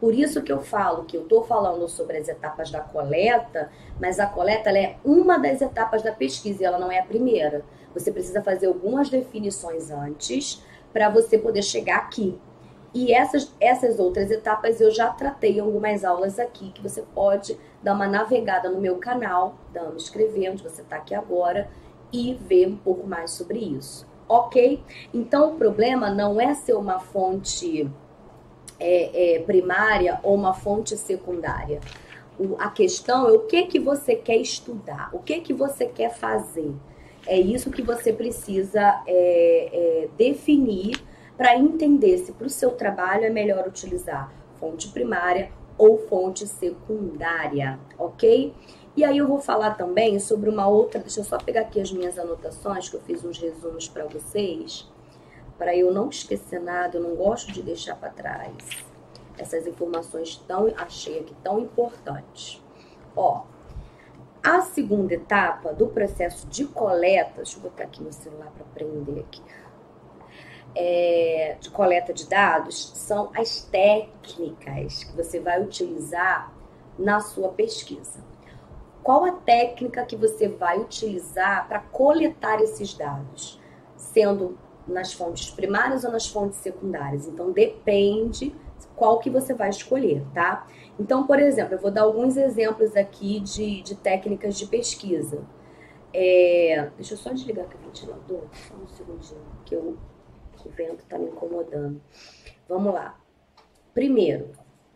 Por 0.00 0.12
isso 0.12 0.42
que 0.42 0.50
eu 0.50 0.60
falo 0.60 1.04
que 1.04 1.16
eu 1.16 1.22
estou 1.22 1.44
falando 1.44 1.88
sobre 1.88 2.16
as 2.18 2.26
etapas 2.26 2.68
da 2.68 2.80
coleta, 2.80 3.70
mas 4.00 4.18
a 4.18 4.26
coleta 4.26 4.76
é 4.76 4.96
uma 5.04 5.38
das 5.38 5.60
etapas 5.60 6.02
da 6.02 6.10
pesquisa 6.10 6.62
e 6.62 6.66
ela 6.66 6.80
não 6.80 6.90
é 6.90 6.98
a 6.98 7.04
primeira. 7.04 7.64
Você 7.94 8.10
precisa 8.10 8.42
fazer 8.42 8.66
algumas 8.66 9.08
definições 9.08 9.88
antes 9.88 10.64
para 10.92 11.08
você 11.08 11.38
poder 11.38 11.62
chegar 11.62 11.98
aqui. 11.98 12.36
E 12.92 13.14
essas, 13.14 13.54
essas 13.60 14.00
outras 14.00 14.32
etapas 14.32 14.80
eu 14.80 14.90
já 14.90 15.10
tratei 15.10 15.58
em 15.58 15.60
algumas 15.60 16.04
aulas 16.04 16.40
aqui, 16.40 16.72
que 16.72 16.82
você 16.82 17.02
pode 17.14 17.56
dar 17.84 17.94
uma 17.94 18.08
navegada 18.08 18.68
no 18.68 18.80
meu 18.80 18.96
canal, 18.96 19.54
dando, 19.72 19.96
escrever 19.96 20.50
onde 20.50 20.64
você 20.64 20.82
está 20.82 20.96
aqui 20.96 21.14
agora, 21.14 21.70
e 22.12 22.34
ver 22.34 22.66
um 22.66 22.76
pouco 22.76 23.06
mais 23.06 23.30
sobre 23.30 23.60
isso. 23.60 24.07
Ok? 24.28 24.82
Então 25.12 25.52
o 25.52 25.54
problema 25.56 26.10
não 26.10 26.40
é 26.40 26.54
ser 26.54 26.74
uma 26.74 26.98
fonte 26.98 27.90
é, 28.78 29.36
é, 29.36 29.38
primária 29.40 30.20
ou 30.22 30.34
uma 30.34 30.54
fonte 30.54 30.96
secundária. 30.96 31.80
O, 32.38 32.56
a 32.58 32.70
questão 32.70 33.26
é 33.26 33.32
o 33.32 33.40
que 33.40 33.64
que 33.64 33.80
você 33.80 34.14
quer 34.14 34.36
estudar, 34.36 35.10
o 35.12 35.18
que 35.18 35.40
que 35.40 35.52
você 35.52 35.86
quer 35.86 36.14
fazer. 36.14 36.72
É 37.26 37.38
isso 37.38 37.70
que 37.70 37.82
você 37.82 38.12
precisa 38.12 39.02
é, 39.06 39.68
é 39.72 40.08
definir 40.16 41.02
para 41.36 41.56
entender 41.56 42.18
se 42.18 42.32
para 42.32 42.46
o 42.46 42.50
seu 42.50 42.72
trabalho 42.72 43.24
é 43.24 43.30
melhor 43.30 43.66
utilizar 43.66 44.32
fonte 44.58 44.88
primária 44.88 45.50
ou 45.76 45.96
fonte 45.96 46.46
secundária, 46.46 47.78
ok? 47.96 48.52
E 48.98 49.04
aí 49.04 49.18
eu 49.18 49.28
vou 49.28 49.38
falar 49.38 49.74
também 49.74 50.18
sobre 50.18 50.50
uma 50.50 50.66
outra. 50.66 50.98
Deixa 50.98 51.20
eu 51.20 51.24
só 51.24 51.38
pegar 51.38 51.60
aqui 51.60 51.80
as 51.80 51.92
minhas 51.92 52.18
anotações, 52.18 52.88
que 52.88 52.96
eu 52.96 53.00
fiz 53.00 53.24
uns 53.24 53.38
resumos 53.38 53.88
para 53.88 54.04
vocês 54.06 54.90
para 55.56 55.76
eu 55.76 55.92
não 55.92 56.08
esquecer 56.08 56.60
nada, 56.60 56.96
eu 56.96 57.02
não 57.02 57.14
gosto 57.14 57.52
de 57.52 57.62
deixar 57.62 57.94
para 57.94 58.10
trás 58.10 58.52
essas 59.38 59.68
informações 59.68 60.36
tão 60.48 60.66
achei 60.76 61.20
aqui 61.20 61.32
tão 61.44 61.60
importantes. 61.60 62.60
Ó, 63.14 63.44
a 64.42 64.62
segunda 64.62 65.14
etapa 65.14 65.72
do 65.72 65.86
processo 65.86 66.48
de 66.48 66.64
coleta, 66.64 67.34
deixa 67.36 67.56
eu 67.56 67.62
botar 67.62 67.84
aqui 67.84 68.02
no 68.02 68.12
celular 68.12 68.50
para 68.50 68.64
aprender 68.64 69.20
aqui. 69.20 69.42
É, 70.74 71.56
de 71.60 71.70
coleta 71.70 72.12
de 72.12 72.28
dados 72.28 72.90
são 72.96 73.30
as 73.32 73.62
técnicas 73.62 75.04
que 75.04 75.16
você 75.16 75.38
vai 75.38 75.62
utilizar 75.62 76.52
na 76.98 77.20
sua 77.20 77.50
pesquisa. 77.50 78.26
Qual 79.08 79.24
a 79.24 79.32
técnica 79.32 80.04
que 80.04 80.14
você 80.14 80.48
vai 80.48 80.78
utilizar 80.78 81.66
para 81.66 81.80
coletar 81.80 82.60
esses 82.60 82.92
dados? 82.92 83.58
Sendo 83.96 84.58
nas 84.86 85.14
fontes 85.14 85.48
primárias 85.48 86.04
ou 86.04 86.12
nas 86.12 86.28
fontes 86.28 86.58
secundárias. 86.58 87.26
Então 87.26 87.50
depende 87.50 88.54
qual 88.94 89.18
que 89.18 89.30
você 89.30 89.54
vai 89.54 89.70
escolher, 89.70 90.22
tá? 90.34 90.66
Então, 91.00 91.26
por 91.26 91.40
exemplo, 91.40 91.72
eu 91.72 91.78
vou 91.78 91.90
dar 91.90 92.02
alguns 92.02 92.36
exemplos 92.36 92.94
aqui 92.94 93.40
de, 93.40 93.80
de 93.80 93.94
técnicas 93.94 94.58
de 94.58 94.66
pesquisa. 94.66 95.42
É, 96.12 96.90
deixa 96.94 97.14
eu 97.14 97.18
só 97.18 97.32
desligar 97.32 97.64
aqui 97.64 97.76
o 97.76 97.86
ventilador, 97.86 98.42
só 98.52 98.74
um 98.74 98.88
segundinho, 98.88 99.40
que 99.64 99.74
eu, 99.74 99.96
o 100.66 100.68
vento 100.68 101.02
está 101.04 101.16
me 101.16 101.30
incomodando. 101.30 101.98
Vamos 102.68 102.92
lá. 102.92 103.18
Primeiro, 103.94 104.50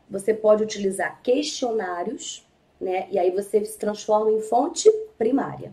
você 0.07 0.35
pode 0.35 0.63
utilizar 0.63 1.23
questionários, 1.23 2.47
né? 2.83 3.07
E 3.11 3.19
aí 3.19 3.31
você 3.31 3.65
se 3.65 3.79
transforma 3.79 4.31
em 4.31 4.41
fonte 4.41 4.91
primária. 5.17 5.73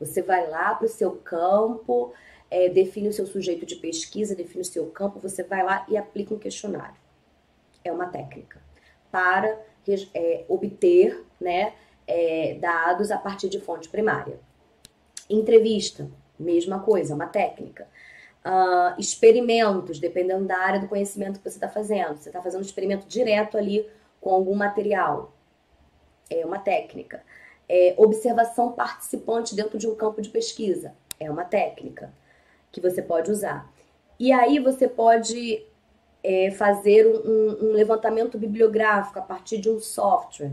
Você 0.00 0.20
vai 0.20 0.48
lá 0.48 0.74
para 0.74 0.86
o 0.86 0.88
seu 0.88 1.12
campo, 1.12 2.12
é, 2.50 2.68
define 2.68 3.08
o 3.08 3.12
seu 3.12 3.26
sujeito 3.26 3.64
de 3.64 3.76
pesquisa, 3.76 4.34
define 4.34 4.62
o 4.62 4.64
seu 4.64 4.86
campo, 4.90 5.20
você 5.20 5.44
vai 5.44 5.62
lá 5.62 5.86
e 5.88 5.96
aplica 5.96 6.34
um 6.34 6.38
questionário. 6.38 6.96
É 7.84 7.92
uma 7.92 8.06
técnica 8.06 8.60
para 9.12 9.58
é, 10.14 10.44
obter 10.48 11.24
né, 11.40 11.72
é, 12.06 12.54
dados 12.60 13.10
a 13.10 13.18
partir 13.18 13.48
de 13.48 13.60
fonte 13.60 13.88
primária. 13.88 14.38
Entrevista, 15.28 16.10
mesma 16.38 16.80
coisa, 16.80 17.14
uma 17.14 17.26
técnica. 17.26 17.86
Uh, 18.42 18.98
experimentos, 18.98 19.98
dependendo 19.98 20.46
da 20.46 20.56
área 20.56 20.80
do 20.80 20.88
conhecimento 20.88 21.38
que 21.38 21.48
você 21.48 21.56
está 21.56 21.68
fazendo. 21.68 22.16
Você 22.16 22.30
está 22.30 22.40
fazendo 22.40 22.60
um 22.60 22.64
experimento 22.64 23.06
direto 23.06 23.58
ali 23.58 23.86
com 24.18 24.30
algum 24.30 24.54
material. 24.54 25.32
É 26.30 26.46
uma 26.46 26.58
técnica. 26.58 27.22
É, 27.68 27.94
observação 27.96 28.72
participante 28.72 29.54
dentro 29.54 29.76
de 29.78 29.86
um 29.86 29.94
campo 29.94 30.22
de 30.22 30.30
pesquisa. 30.30 30.94
É 31.18 31.30
uma 31.30 31.44
técnica 31.44 32.12
que 32.72 32.80
você 32.80 33.02
pode 33.02 33.30
usar. 33.30 33.70
E 34.18 34.32
aí 34.32 34.58
você 34.58 34.88
pode 34.88 35.64
é, 36.22 36.50
fazer 36.50 37.06
um, 37.06 37.68
um 37.68 37.72
levantamento 37.72 38.38
bibliográfico 38.38 39.18
a 39.18 39.22
partir 39.22 39.58
de 39.58 39.70
um 39.70 39.80
software. 39.80 40.52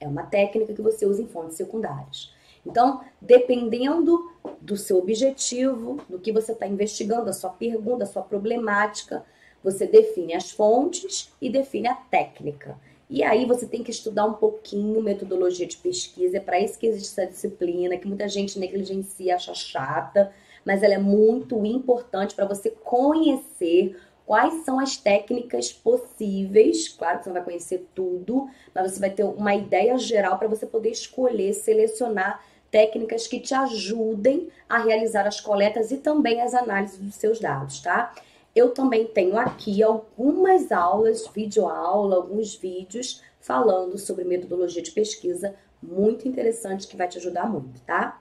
É 0.00 0.06
uma 0.06 0.24
técnica 0.24 0.72
que 0.72 0.82
você 0.82 1.04
usa 1.06 1.22
em 1.22 1.26
fontes 1.26 1.56
secundárias. 1.56 2.32
Então, 2.64 3.00
dependendo 3.20 4.30
do 4.60 4.76
seu 4.76 4.98
objetivo, 4.98 5.98
do 6.08 6.18
que 6.18 6.32
você 6.32 6.52
está 6.52 6.66
investigando, 6.66 7.30
a 7.30 7.32
sua 7.32 7.50
pergunta, 7.50 8.04
a 8.04 8.06
sua 8.06 8.22
problemática, 8.22 9.24
você 9.62 9.86
define 9.86 10.34
as 10.34 10.50
fontes 10.50 11.32
e 11.40 11.50
define 11.50 11.88
a 11.88 11.94
técnica. 11.94 12.78
E 13.10 13.22
aí 13.22 13.46
você 13.46 13.66
tem 13.66 13.82
que 13.82 13.90
estudar 13.90 14.26
um 14.26 14.34
pouquinho 14.34 15.00
metodologia 15.00 15.66
de 15.66 15.76
pesquisa, 15.78 16.36
é 16.36 16.40
para 16.40 16.60
isso 16.60 16.78
que 16.78 16.86
existe 16.86 17.18
essa 17.18 17.30
disciplina, 17.30 17.96
que 17.96 18.06
muita 18.06 18.28
gente 18.28 18.58
negligencia, 18.58 19.34
acha 19.34 19.54
chata, 19.54 20.30
mas 20.64 20.82
ela 20.82 20.94
é 20.94 20.98
muito 20.98 21.64
importante 21.64 22.34
para 22.34 22.44
você 22.44 22.70
conhecer 22.70 23.96
quais 24.26 24.62
são 24.62 24.78
as 24.78 24.98
técnicas 24.98 25.72
possíveis. 25.72 26.90
Claro 26.90 27.18
que 27.18 27.24
você 27.24 27.30
não 27.30 27.34
vai 27.36 27.44
conhecer 27.44 27.88
tudo, 27.94 28.46
mas 28.74 28.92
você 28.92 29.00
vai 29.00 29.10
ter 29.10 29.24
uma 29.24 29.54
ideia 29.54 29.96
geral 29.96 30.38
para 30.38 30.48
você 30.48 30.66
poder 30.66 30.90
escolher, 30.90 31.54
selecionar 31.54 32.44
técnicas 32.70 33.26
que 33.26 33.40
te 33.40 33.54
ajudem 33.54 34.50
a 34.68 34.78
realizar 34.78 35.26
as 35.26 35.40
coletas 35.40 35.90
e 35.90 35.96
também 35.96 36.42
as 36.42 36.52
análises 36.52 36.98
dos 36.98 37.14
seus 37.14 37.40
dados, 37.40 37.80
tá? 37.80 38.12
Eu 38.58 38.70
também 38.70 39.06
tenho 39.06 39.38
aqui 39.38 39.84
algumas 39.84 40.72
aulas, 40.72 41.28
videoaula, 41.28 42.16
alguns 42.16 42.56
vídeos 42.56 43.22
falando 43.40 43.96
sobre 43.96 44.24
metodologia 44.24 44.82
de 44.82 44.90
pesquisa, 44.90 45.54
muito 45.80 46.26
interessante 46.26 46.88
que 46.88 46.96
vai 46.96 47.06
te 47.06 47.18
ajudar 47.18 47.48
muito, 47.48 47.80
tá? 47.82 48.20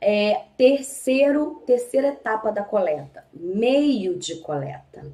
É, 0.00 0.44
terceiro, 0.56 1.64
terceira 1.66 2.08
etapa 2.10 2.52
da 2.52 2.62
coleta, 2.62 3.24
meio 3.34 4.16
de 4.16 4.36
coleta. 4.36 5.04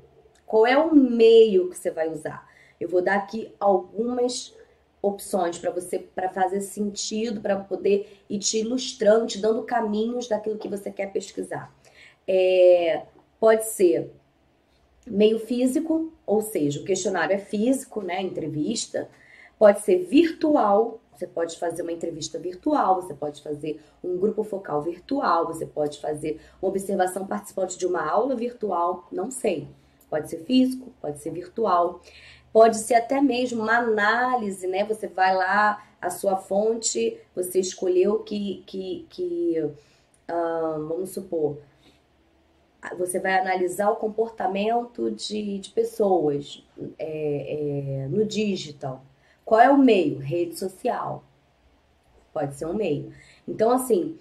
Qual 0.45 0.67
é 0.67 0.77
o 0.77 0.95
meio 0.95 1.71
que 1.71 1.79
você 1.79 1.91
vai 1.91 2.11
usar? 2.11 2.47
Eu 2.79 2.91
vou 2.91 3.01
dar 3.01 3.17
aqui 3.17 3.55
algumas 3.59 4.55
opções 5.01 5.57
para 5.57 5.71
você 5.71 5.99
para 5.99 6.29
fazer 6.29 6.61
sentido, 6.61 7.41
para 7.41 7.57
poder 7.57 8.23
ir 8.29 8.39
te 8.39 8.59
ilustrando, 8.59 9.29
te 9.29 9.41
dando 9.41 9.63
caminhos 9.63 10.29
daquilo 10.29 10.59
que 10.59 10.69
você 10.69 10.91
quer 10.91 11.11
pesquisar. 11.11 11.75
É, 12.29 13.07
pode 13.41 13.65
ser 13.65 14.13
meio 15.07 15.39
físico, 15.39 16.13
ou 16.27 16.41
seja, 16.41 16.81
o 16.81 16.85
questionário 16.85 17.35
é 17.35 17.39
físico, 17.39 18.03
né, 18.03 18.21
entrevista. 18.21 19.09
Pode 19.59 19.81
ser 19.81 20.05
virtual, 20.07 21.01
você 21.15 21.27
pode 21.27 21.59
fazer 21.59 21.83
uma 21.83 21.93
entrevista 21.93 22.39
virtual, 22.39 23.01
você 23.01 23.15
pode 23.15 23.43
fazer 23.43 23.81
um 24.03 24.17
grupo 24.17 24.43
focal 24.43 24.83
virtual, 24.83 25.47
você 25.47 25.67
pode 25.67 26.01
fazer 26.01 26.41
uma 26.61 26.71
observação 26.71 27.27
participante 27.27 27.79
de 27.79 27.87
uma 27.87 28.09
aula 28.09 28.35
virtual, 28.35 29.07
não 29.13 29.31
sei. 29.31 29.69
Pode 30.11 30.29
ser 30.29 30.39
físico, 30.39 30.93
pode 31.01 31.21
ser 31.21 31.31
virtual, 31.31 32.01
pode 32.53 32.77
ser 32.79 32.95
até 32.95 33.21
mesmo 33.21 33.63
uma 33.63 33.79
análise, 33.79 34.67
né? 34.67 34.85
Você 34.85 35.07
vai 35.07 35.35
lá, 35.35 35.83
a 36.01 36.11
sua 36.11 36.37
fonte, 36.37 37.17
você 37.35 37.61
escolheu 37.61 38.19
que, 38.19 38.65
que, 38.67 39.07
que 39.09 39.61
uh, 39.63 40.89
vamos 40.89 41.11
supor, 41.11 41.59
você 42.99 43.21
vai 43.21 43.39
analisar 43.39 43.91
o 43.91 43.97
comportamento 43.97 45.11
de, 45.11 45.59
de 45.59 45.71
pessoas 45.71 46.65
é, 46.99 48.05
é, 48.05 48.09
no 48.09 48.25
digital. 48.25 49.05
Qual 49.45 49.61
é 49.61 49.71
o 49.71 49.79
meio? 49.79 50.19
Rede 50.19 50.59
social. 50.59 51.25
Pode 52.33 52.55
ser 52.57 52.67
um 52.67 52.75
meio. 52.75 53.13
Então, 53.47 53.71
assim, 53.71 54.19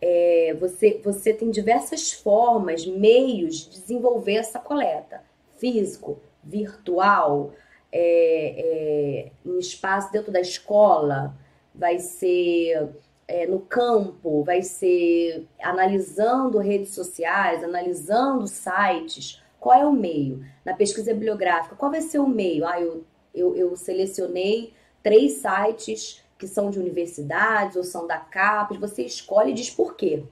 é, 0.00 0.54
você, 0.58 1.00
você 1.02 1.32
tem 1.32 1.50
diversas 1.50 2.12
formas, 2.12 2.84
meios 2.86 3.64
de 3.64 3.80
desenvolver 3.80 4.34
essa 4.34 4.58
coleta 4.58 5.22
físico, 5.56 6.18
virtual, 6.42 7.52
é, 7.92 9.28
é, 9.28 9.32
em 9.46 9.58
espaço 9.58 10.10
dentro 10.10 10.32
da 10.32 10.40
escola, 10.40 11.36
vai 11.74 11.98
ser 11.98 12.88
é, 13.26 13.46
no 13.46 13.60
campo, 13.60 14.42
vai 14.42 14.62
ser 14.62 15.46
analisando 15.60 16.58
redes 16.58 16.94
sociais, 16.94 17.62
analisando 17.64 18.46
sites. 18.46 19.42
Qual 19.58 19.78
é 19.78 19.86
o 19.86 19.92
meio? 19.92 20.44
Na 20.64 20.74
pesquisa 20.74 21.12
bibliográfica, 21.12 21.76
qual 21.76 21.90
vai 21.90 22.00
ser 22.00 22.18
o 22.18 22.28
meio? 22.28 22.66
Ah, 22.66 22.80
eu, 22.80 23.04
eu, 23.34 23.56
eu 23.56 23.76
selecionei 23.76 24.74
três 25.02 25.34
sites 25.34 26.22
que 26.38 26.46
são 26.48 26.70
de 26.70 26.78
universidades 26.78 27.76
ou 27.76 27.84
são 27.84 28.06
da 28.06 28.18
CAPES, 28.18 28.78
você 28.78 29.02
escolhe 29.04 29.52
e 29.52 29.54
diz 29.54 29.70
por 29.70 29.96
quê. 29.96 30.24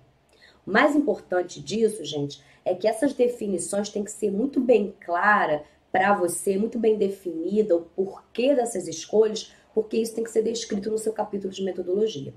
O 0.66 0.70
mais 0.70 0.96
importante 0.96 1.60
disso, 1.60 2.04
gente, 2.04 2.42
é 2.64 2.74
que 2.74 2.88
essas 2.88 3.14
definições 3.14 3.88
têm 3.88 4.04
que 4.04 4.10
ser 4.10 4.30
muito 4.30 4.60
bem 4.60 4.94
clara 5.00 5.64
para 5.92 6.14
você, 6.14 6.56
muito 6.56 6.78
bem 6.78 6.98
definida 6.98 7.76
o 7.76 7.82
porquê 7.82 8.54
dessas 8.54 8.86
escolhas, 8.86 9.52
porque 9.72 9.96
isso 9.96 10.14
tem 10.14 10.24
que 10.24 10.30
ser 10.30 10.42
descrito 10.42 10.90
no 10.90 10.98
seu 10.98 11.12
capítulo 11.12 11.52
de 11.52 11.62
metodologia. 11.62 12.34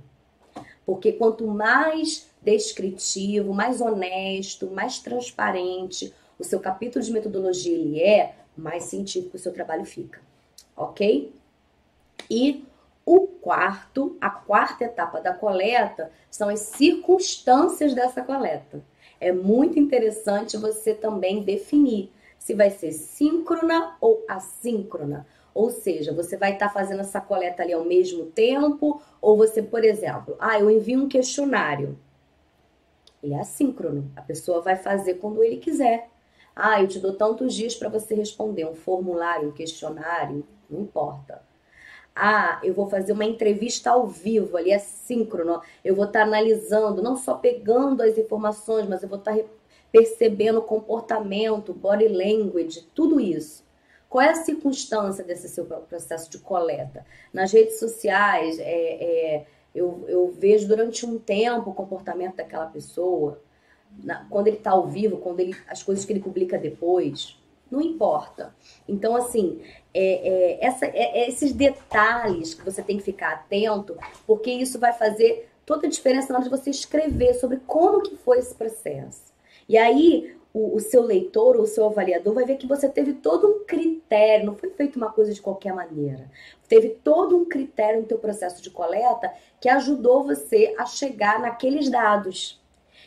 Porque 0.86 1.14
quanto 1.14 1.48
mais 1.48 2.30
descritivo, 2.42 3.54
mais 3.54 3.80
honesto, 3.80 4.70
mais 4.70 5.00
transparente 5.00 6.14
o 6.38 6.44
seu 6.44 6.60
capítulo 6.60 7.04
de 7.04 7.12
metodologia 7.12 7.74
ele 7.74 8.02
é, 8.02 8.36
mais 8.58 8.86
científico 8.86 9.38
o 9.38 9.40
seu 9.40 9.54
trabalho 9.54 9.86
fica. 9.86 10.20
OK? 10.76 11.32
E 12.30 12.66
o 13.06 13.28
quarto, 13.28 14.18
a 14.20 14.30
quarta 14.30 14.84
etapa 14.86 15.22
da 15.22 15.34
coleta 15.34 16.12
são 16.30 16.50
as 16.50 16.60
circunstâncias 16.60 17.94
dessa 17.94 18.22
coleta 18.22 18.82
é 19.24 19.32
muito 19.32 19.80
interessante 19.80 20.58
você 20.58 20.94
também 20.94 21.44
definir 21.44 22.12
se 22.38 22.54
vai 22.54 22.70
ser 22.70 22.92
síncrona 22.92 23.96
ou 24.02 24.24
assíncrona. 24.28 25.26
Ou 25.54 25.70
seja, 25.70 26.14
você 26.14 26.36
vai 26.36 26.54
estar 26.54 26.68
tá 26.68 26.74
fazendo 26.74 27.02
essa 27.02 27.22
coleta 27.22 27.62
ali 27.62 27.74
ao 27.74 27.86
mesmo 27.86 28.26
tempo, 28.26 29.02
ou 29.22 29.38
você, 29.38 29.62
por 29.62 29.84
exemplo, 29.84 30.36
ah, 30.40 30.60
eu 30.60 30.70
envio 30.70 31.04
um 31.04 31.08
questionário. 31.08 31.98
Ele 33.22 33.34
é 33.34 33.40
assíncrono. 33.40 34.12
A 34.16 34.22
pessoa 34.22 34.62
vai 34.62 34.76
fazer 34.76 35.16
quando 35.16 35.44
ele 35.44 35.58
quiser. 35.58 36.10
Ah, 36.56 36.82
eu 36.82 36.88
te 36.88 37.00
dou 37.00 37.14
tantos 37.14 37.54
dias 37.54 37.76
para 37.76 37.90
você 37.90 38.14
responder 38.14 38.66
um 38.66 38.76
formulário, 38.76 39.50
um 39.50 39.52
questionário, 39.52 40.46
não 40.70 40.82
importa. 40.82 41.42
Ah, 42.16 42.60
eu 42.64 42.74
vou 42.74 42.88
fazer 42.88 43.14
uma 43.14 43.26
entrevista 43.26 43.90
ao 43.90 44.06
vivo, 44.06 44.56
ali 44.56 44.72
é 44.72 44.78
síncrono. 44.78 45.62
Eu 45.84 45.96
vou 45.96 46.06
estar 46.06 46.20
tá 46.20 46.26
analisando, 46.26 47.02
não 47.02 47.16
só 47.16 47.36
pegando 47.36 48.04
as 48.04 48.18
informações, 48.18 48.88
mas 48.88 49.02
eu 49.02 49.10
vou 49.10 49.18
estar 49.18 49.36
tá 49.36 49.44
percebendo 49.92 50.60
o 50.60 50.64
comportamento, 50.64 51.74
body 51.74 52.08
language, 52.08 52.88
tudo 52.94 53.20
isso. 53.20 53.63
Qual 54.14 54.24
é 54.24 54.30
a 54.30 54.36
circunstância 54.36 55.24
desse 55.24 55.50
seu 55.50 55.66
processo 55.66 56.30
de 56.30 56.38
coleta? 56.38 57.04
Nas 57.34 57.52
redes 57.52 57.80
sociais, 57.80 58.60
é, 58.60 58.64
é, 58.64 59.46
eu, 59.74 60.06
eu, 60.08 60.32
vejo 60.38 60.68
durante 60.68 61.04
um 61.04 61.18
tempo 61.18 61.72
o 61.72 61.74
comportamento 61.74 62.36
daquela 62.36 62.68
pessoa, 62.68 63.42
na, 64.04 64.24
quando 64.30 64.50
ele 64.50 64.58
está 64.58 64.70
ao 64.70 64.86
vivo, 64.86 65.18
quando 65.18 65.40
ele, 65.40 65.56
as 65.68 65.82
coisas 65.82 66.06
que 66.06 66.14
ele 66.14 66.20
publica 66.20 66.60
depois, 66.60 67.42
não 67.72 67.82
importa. 67.82 68.54
Então, 68.88 69.16
assim, 69.16 69.60
é, 69.92 70.04
é, 70.04 70.64
essa, 70.64 70.86
é, 70.86 71.24
é, 71.24 71.28
esses 71.28 71.52
detalhes 71.52 72.54
que 72.54 72.64
você 72.64 72.84
tem 72.84 72.98
que 72.98 73.04
ficar 73.04 73.34
atento, 73.34 73.98
porque 74.28 74.52
isso 74.52 74.78
vai 74.78 74.94
fazer 74.94 75.50
toda 75.66 75.88
a 75.88 75.90
diferença 75.90 76.32
na 76.32 76.38
hora 76.38 76.48
de 76.48 76.56
você 76.56 76.70
escrever 76.70 77.34
sobre 77.34 77.58
como 77.66 78.04
que 78.04 78.16
foi 78.16 78.38
esse 78.38 78.54
processo. 78.54 79.34
E 79.68 79.76
aí, 79.76 80.38
o, 80.54 80.76
o 80.76 80.80
seu 80.80 81.02
leitor, 81.02 81.58
o 81.58 81.66
seu 81.66 81.86
avaliador 81.86 82.34
vai 82.34 82.46
ver 82.46 82.58
que 82.58 82.68
você 82.68 82.88
teve 82.88 83.14
todo 83.14 83.48
um 83.48 83.66
critério, 83.66 84.46
não 84.46 84.56
foi 84.56 84.70
feito 84.70 84.98
uma 84.98 85.12
coisa 85.12 85.34
de 85.34 85.42
qualquer 85.42 85.74
maneira. 85.74 86.30
Teve 86.68 86.90
todo 86.90 87.36
um 87.36 87.46
critério 87.46 88.02
no 88.02 88.08
teu 88.08 88.20
processo 88.20 88.62
de 88.62 88.70
coleta 88.70 89.34
que 89.60 89.68
ajudou 89.68 90.24
você 90.24 90.76
a 90.78 90.86
chegar 90.86 91.40
naqueles 91.40 91.90
dados. 91.90 92.62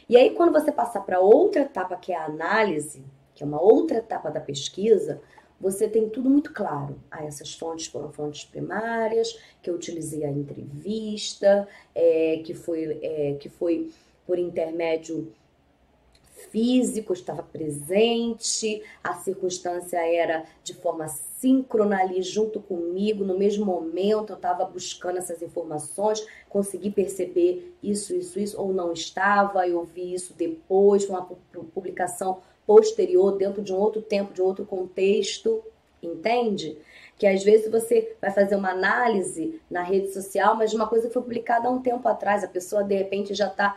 E 0.09 0.17
aí, 0.17 0.31
quando 0.31 0.53
você 0.53 0.73
passar 0.73 1.01
para 1.01 1.21
outra 1.21 1.63
etapa, 1.63 1.97
que 1.97 2.13
é 2.13 2.17
a 2.17 2.25
análise, 2.25 3.05
que 3.35 3.43
é 3.43 3.47
uma 3.47 3.61
outra 3.61 3.99
etapa 3.99 4.31
da 4.31 4.41
pesquisa, 4.41 5.21
você 5.61 5.89
tem 5.89 6.09
tudo 6.09 6.29
muito 6.29 6.53
claro. 6.53 7.01
Ah, 7.11 7.25
essas 7.25 7.55
fontes 7.55 7.87
foram 7.87 8.13
fontes 8.13 8.45
primárias, 8.45 9.39
que 9.63 9.71
eu 9.71 9.75
utilizei 9.75 10.25
a 10.25 10.31
entrevista, 10.31 11.67
é, 11.95 12.41
que, 12.45 12.55
foi, 12.55 12.99
é, 13.03 13.37
que 13.39 13.49
foi 13.49 13.91
por 14.27 14.39
intermédio 14.39 15.33
físico, 16.51 17.13
estava 17.13 17.43
presente, 17.43 18.83
a 19.03 19.15
circunstância 19.15 19.99
era 19.99 20.45
de 20.63 20.75
forma 20.75 21.09
síncrona 21.09 22.01
ali 22.01 22.23
junto 22.23 22.61
comigo, 22.61 23.25
no 23.25 23.39
mesmo 23.39 23.65
momento 23.65 24.31
eu 24.31 24.37
estava 24.37 24.65
buscando 24.65 25.19
essas 25.19 25.43
informações, 25.43 26.27
consegui 26.49 26.91
perceber 26.91 27.75
isso, 27.83 28.15
isso, 28.15 28.39
isso, 28.39 28.61
ou 28.61 28.73
não 28.73 28.93
estava, 28.93 29.69
eu 29.69 29.85
vi 29.85 30.15
isso 30.15 30.35
depois, 30.35 31.09
uma 31.09 31.23
publicação 31.75 32.41
posterior, 32.67 33.37
dentro 33.37 33.63
de 33.63 33.73
um 33.73 33.77
outro 33.77 34.03
tempo, 34.03 34.33
de 34.33 34.43
outro 34.43 34.65
contexto, 34.65 35.63
entende? 36.03 36.77
que 37.19 37.27
às 37.27 37.43
vezes 37.43 37.71
você 37.71 38.15
vai 38.21 38.31
fazer 38.31 38.57
uma 38.57 38.71
análise 38.71 39.61
na 39.71 39.83
rede 39.83 40.13
social, 40.13 40.55
mas 40.55 40.71
de 40.71 40.77
uma 40.77 40.87
coisa 40.87 41.09
que 41.09 41.15
foi 41.15 41.23
publicada 41.23 41.67
há 41.67 41.71
um 41.71 41.81
tempo 41.81 42.07
atrás, 42.07 42.45
a 42.45 42.49
pessoa 42.49 42.85
de 42.85 42.95
repente 42.95 43.35
já 43.35 43.47
está 43.47 43.77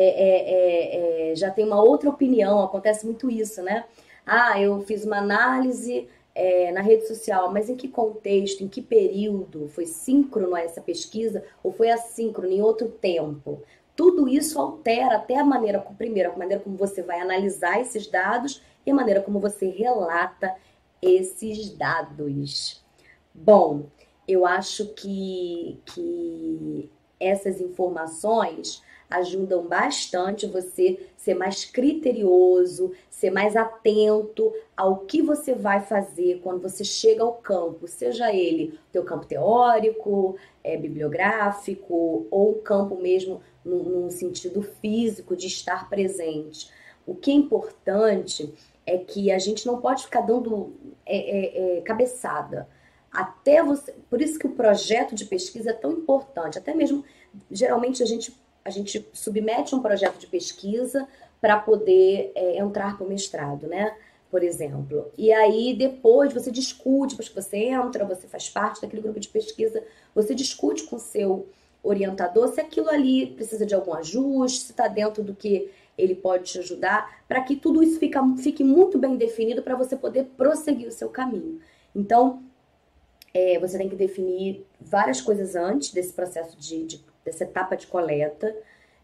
é, 0.00 0.04
é, 0.04 1.30
é, 1.30 1.32
é, 1.32 1.34
já 1.34 1.50
tem 1.50 1.64
uma 1.64 1.82
outra 1.82 2.08
opinião, 2.08 2.62
acontece 2.62 3.04
muito 3.04 3.28
isso, 3.28 3.60
né? 3.62 3.84
Ah, 4.24 4.60
eu 4.60 4.80
fiz 4.82 5.04
uma 5.04 5.18
análise 5.18 6.08
é, 6.36 6.70
na 6.70 6.80
rede 6.80 7.08
social, 7.08 7.52
mas 7.52 7.68
em 7.68 7.74
que 7.74 7.88
contexto, 7.88 8.62
em 8.62 8.68
que 8.68 8.80
período? 8.80 9.68
Foi 9.68 9.86
síncrono 9.86 10.56
essa 10.56 10.80
pesquisa 10.80 11.42
ou 11.64 11.72
foi 11.72 11.90
assíncrono 11.90 12.52
em 12.52 12.62
outro 12.62 12.88
tempo? 12.88 13.60
Tudo 13.96 14.28
isso 14.28 14.60
altera 14.60 15.16
até 15.16 15.36
a 15.36 15.44
maneira, 15.44 15.80
primeiro, 15.80 16.30
a 16.30 16.36
maneira 16.36 16.62
como 16.62 16.76
você 16.76 17.02
vai 17.02 17.20
analisar 17.20 17.80
esses 17.80 18.06
dados 18.06 18.62
e 18.86 18.92
a 18.92 18.94
maneira 18.94 19.20
como 19.20 19.40
você 19.40 19.68
relata 19.68 20.54
esses 21.02 21.76
dados. 21.76 22.84
Bom, 23.34 23.86
eu 24.28 24.46
acho 24.46 24.94
que, 24.94 25.80
que 25.86 26.88
essas 27.18 27.60
informações 27.60 28.80
ajudam 29.10 29.66
bastante 29.66 30.46
você 30.46 31.08
ser 31.16 31.34
mais 31.34 31.64
criterioso, 31.64 32.92
ser 33.10 33.30
mais 33.30 33.56
atento 33.56 34.52
ao 34.76 34.98
que 34.98 35.22
você 35.22 35.54
vai 35.54 35.80
fazer 35.80 36.40
quando 36.42 36.60
você 36.60 36.84
chega 36.84 37.22
ao 37.22 37.32
campo, 37.34 37.88
seja 37.88 38.32
ele 38.32 38.78
teu 38.92 39.04
campo 39.04 39.26
teórico, 39.26 40.36
é, 40.62 40.76
bibliográfico 40.76 42.26
ou 42.30 42.54
campo 42.56 42.96
mesmo 42.96 43.40
num, 43.64 44.10
sentido 44.10 44.62
físico 44.62 45.36
de 45.36 45.46
estar 45.46 45.88
presente. 45.88 46.70
O 47.06 47.14
que 47.14 47.30
é 47.30 47.34
importante 47.34 48.54
é 48.86 48.98
que 48.98 49.30
a 49.30 49.38
gente 49.38 49.66
não 49.66 49.80
pode 49.80 50.04
ficar 50.04 50.20
dando 50.22 50.74
é, 51.04 51.16
é, 51.16 51.78
é, 51.78 51.80
cabeçada. 51.80 52.68
Até 53.10 53.62
você. 53.62 53.94
Por 54.10 54.20
isso 54.20 54.38
que 54.38 54.46
o 54.46 54.52
projeto 54.52 55.14
de 55.14 55.24
pesquisa 55.24 55.70
é 55.70 55.74
tão 55.74 55.92
importante. 55.92 56.58
Até 56.58 56.74
mesmo, 56.74 57.04
geralmente, 57.50 58.02
a 58.02 58.06
gente 58.06 58.34
a 58.68 58.70
gente 58.70 59.08
submete 59.12 59.74
um 59.74 59.80
projeto 59.80 60.18
de 60.18 60.26
pesquisa 60.26 61.08
para 61.40 61.58
poder 61.58 62.32
é, 62.34 62.58
entrar 62.58 62.96
para 62.96 63.06
o 63.06 63.08
mestrado, 63.08 63.66
né? 63.66 63.96
Por 64.30 64.42
exemplo. 64.42 65.10
E 65.16 65.32
aí 65.32 65.74
depois 65.74 66.32
você 66.32 66.50
discute, 66.50 67.14
depois 67.14 67.28
que 67.28 67.34
você 67.34 67.56
entra, 67.56 68.04
você 68.04 68.28
faz 68.28 68.48
parte 68.50 68.82
daquele 68.82 69.02
grupo 69.02 69.18
de 69.18 69.28
pesquisa, 69.28 69.82
você 70.14 70.34
discute 70.34 70.84
com 70.84 70.96
o 70.96 71.00
seu 71.00 71.48
orientador 71.82 72.48
se 72.48 72.60
aquilo 72.60 72.90
ali 72.90 73.28
precisa 73.28 73.64
de 73.64 73.74
algum 73.74 73.94
ajuste, 73.94 74.60
se 74.60 74.72
está 74.72 74.86
dentro 74.86 75.22
do 75.22 75.34
que 75.34 75.70
ele 75.96 76.14
pode 76.14 76.44
te 76.52 76.58
ajudar, 76.58 77.24
para 77.26 77.40
que 77.40 77.56
tudo 77.56 77.82
isso 77.82 77.98
fica, 77.98 78.22
fique 78.36 78.62
muito 78.62 78.98
bem 78.98 79.16
definido 79.16 79.62
para 79.62 79.74
você 79.74 79.96
poder 79.96 80.24
prosseguir 80.36 80.86
o 80.86 80.92
seu 80.92 81.08
caminho. 81.08 81.60
Então, 81.94 82.42
é, 83.32 83.58
você 83.58 83.78
tem 83.78 83.88
que 83.88 83.96
definir 83.96 84.64
várias 84.80 85.20
coisas 85.20 85.56
antes 85.56 85.90
desse 85.92 86.12
processo 86.12 86.56
de, 86.56 86.84
de 86.84 86.98
dessa 87.28 87.44
etapa 87.44 87.76
de 87.76 87.86
coleta. 87.86 88.54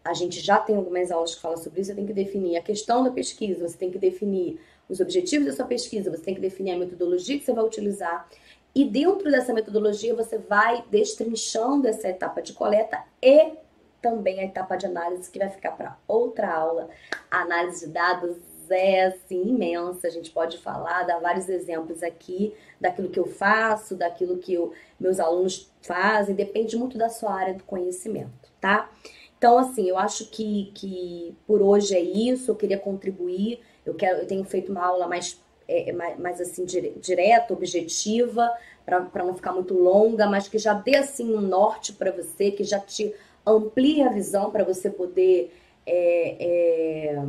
A 0.03 0.13
gente 0.13 0.39
já 0.39 0.57
tem 0.59 0.75
algumas 0.75 1.11
aulas 1.11 1.35
que 1.35 1.41
falam 1.41 1.57
sobre 1.57 1.81
isso. 1.81 1.91
Você 1.91 1.95
tem 1.95 2.05
que 2.05 2.13
definir 2.13 2.57
a 2.57 2.61
questão 2.61 3.03
da 3.03 3.11
pesquisa, 3.11 3.67
você 3.67 3.77
tem 3.77 3.91
que 3.91 3.97
definir 3.97 4.59
os 4.89 4.99
objetivos 4.99 5.47
da 5.47 5.53
sua 5.53 5.65
pesquisa, 5.65 6.11
você 6.11 6.21
tem 6.21 6.35
que 6.35 6.41
definir 6.41 6.71
a 6.71 6.77
metodologia 6.77 7.37
que 7.37 7.45
você 7.45 7.53
vai 7.53 7.63
utilizar. 7.63 8.27
E 8.73 8.83
dentro 8.83 9.31
dessa 9.31 9.53
metodologia, 9.53 10.13
você 10.13 10.37
vai 10.37 10.83
destrinchando 10.91 11.87
essa 11.87 12.09
etapa 12.09 12.41
de 12.41 12.53
coleta 12.53 13.01
e 13.21 13.53
também 14.01 14.39
a 14.39 14.43
etapa 14.43 14.75
de 14.75 14.85
análise, 14.85 15.31
que 15.31 15.39
vai 15.39 15.49
ficar 15.49 15.71
para 15.71 15.97
outra 16.07 16.53
aula. 16.53 16.89
Análise 17.31 17.87
de 17.87 17.93
dados 17.93 18.37
é 18.71 19.05
assim 19.05 19.49
imensa, 19.49 20.07
a 20.07 20.09
gente 20.09 20.31
pode 20.31 20.57
falar, 20.57 21.03
dar 21.03 21.19
vários 21.19 21.49
exemplos 21.49 22.03
aqui 22.03 22.53
daquilo 22.79 23.09
que 23.09 23.19
eu 23.19 23.25
faço, 23.25 23.95
daquilo 23.95 24.37
que 24.37 24.53
eu, 24.53 24.73
meus 24.99 25.19
alunos 25.19 25.71
fazem, 25.81 26.35
depende 26.35 26.77
muito 26.77 26.97
da 26.97 27.09
sua 27.09 27.33
área 27.33 27.53
do 27.53 27.63
conhecimento, 27.63 28.51
tá? 28.59 28.89
Então, 29.37 29.57
assim, 29.57 29.87
eu 29.87 29.97
acho 29.97 30.29
que, 30.29 30.71
que 30.73 31.35
por 31.45 31.61
hoje 31.61 31.95
é 31.95 32.01
isso, 32.01 32.49
eu 32.49 32.55
queria 32.55 32.77
contribuir, 32.77 33.59
eu, 33.85 33.93
quero, 33.93 34.19
eu 34.19 34.27
tenho 34.27 34.43
feito 34.43 34.71
uma 34.71 34.85
aula 34.85 35.07
mais, 35.07 35.39
é, 35.67 35.91
mais, 35.91 36.19
mais, 36.19 36.41
assim, 36.41 36.65
dire, 36.65 36.97
direta, 36.99 37.53
objetiva, 37.53 38.51
para 38.85 39.23
não 39.23 39.35
ficar 39.35 39.51
muito 39.51 39.73
longa, 39.73 40.27
mas 40.27 40.47
que 40.47 40.57
já 40.57 40.73
dê, 40.73 40.95
assim, 40.95 41.35
um 41.35 41.41
norte 41.41 41.93
para 41.93 42.11
você, 42.11 42.51
que 42.51 42.63
já 42.63 42.79
te 42.79 43.13
amplie 43.45 44.01
a 44.01 44.09
visão 44.09 44.49
para 44.51 44.63
você 44.63 44.89
poder 44.89 45.53
é, 45.85 46.35
é, 46.39 47.23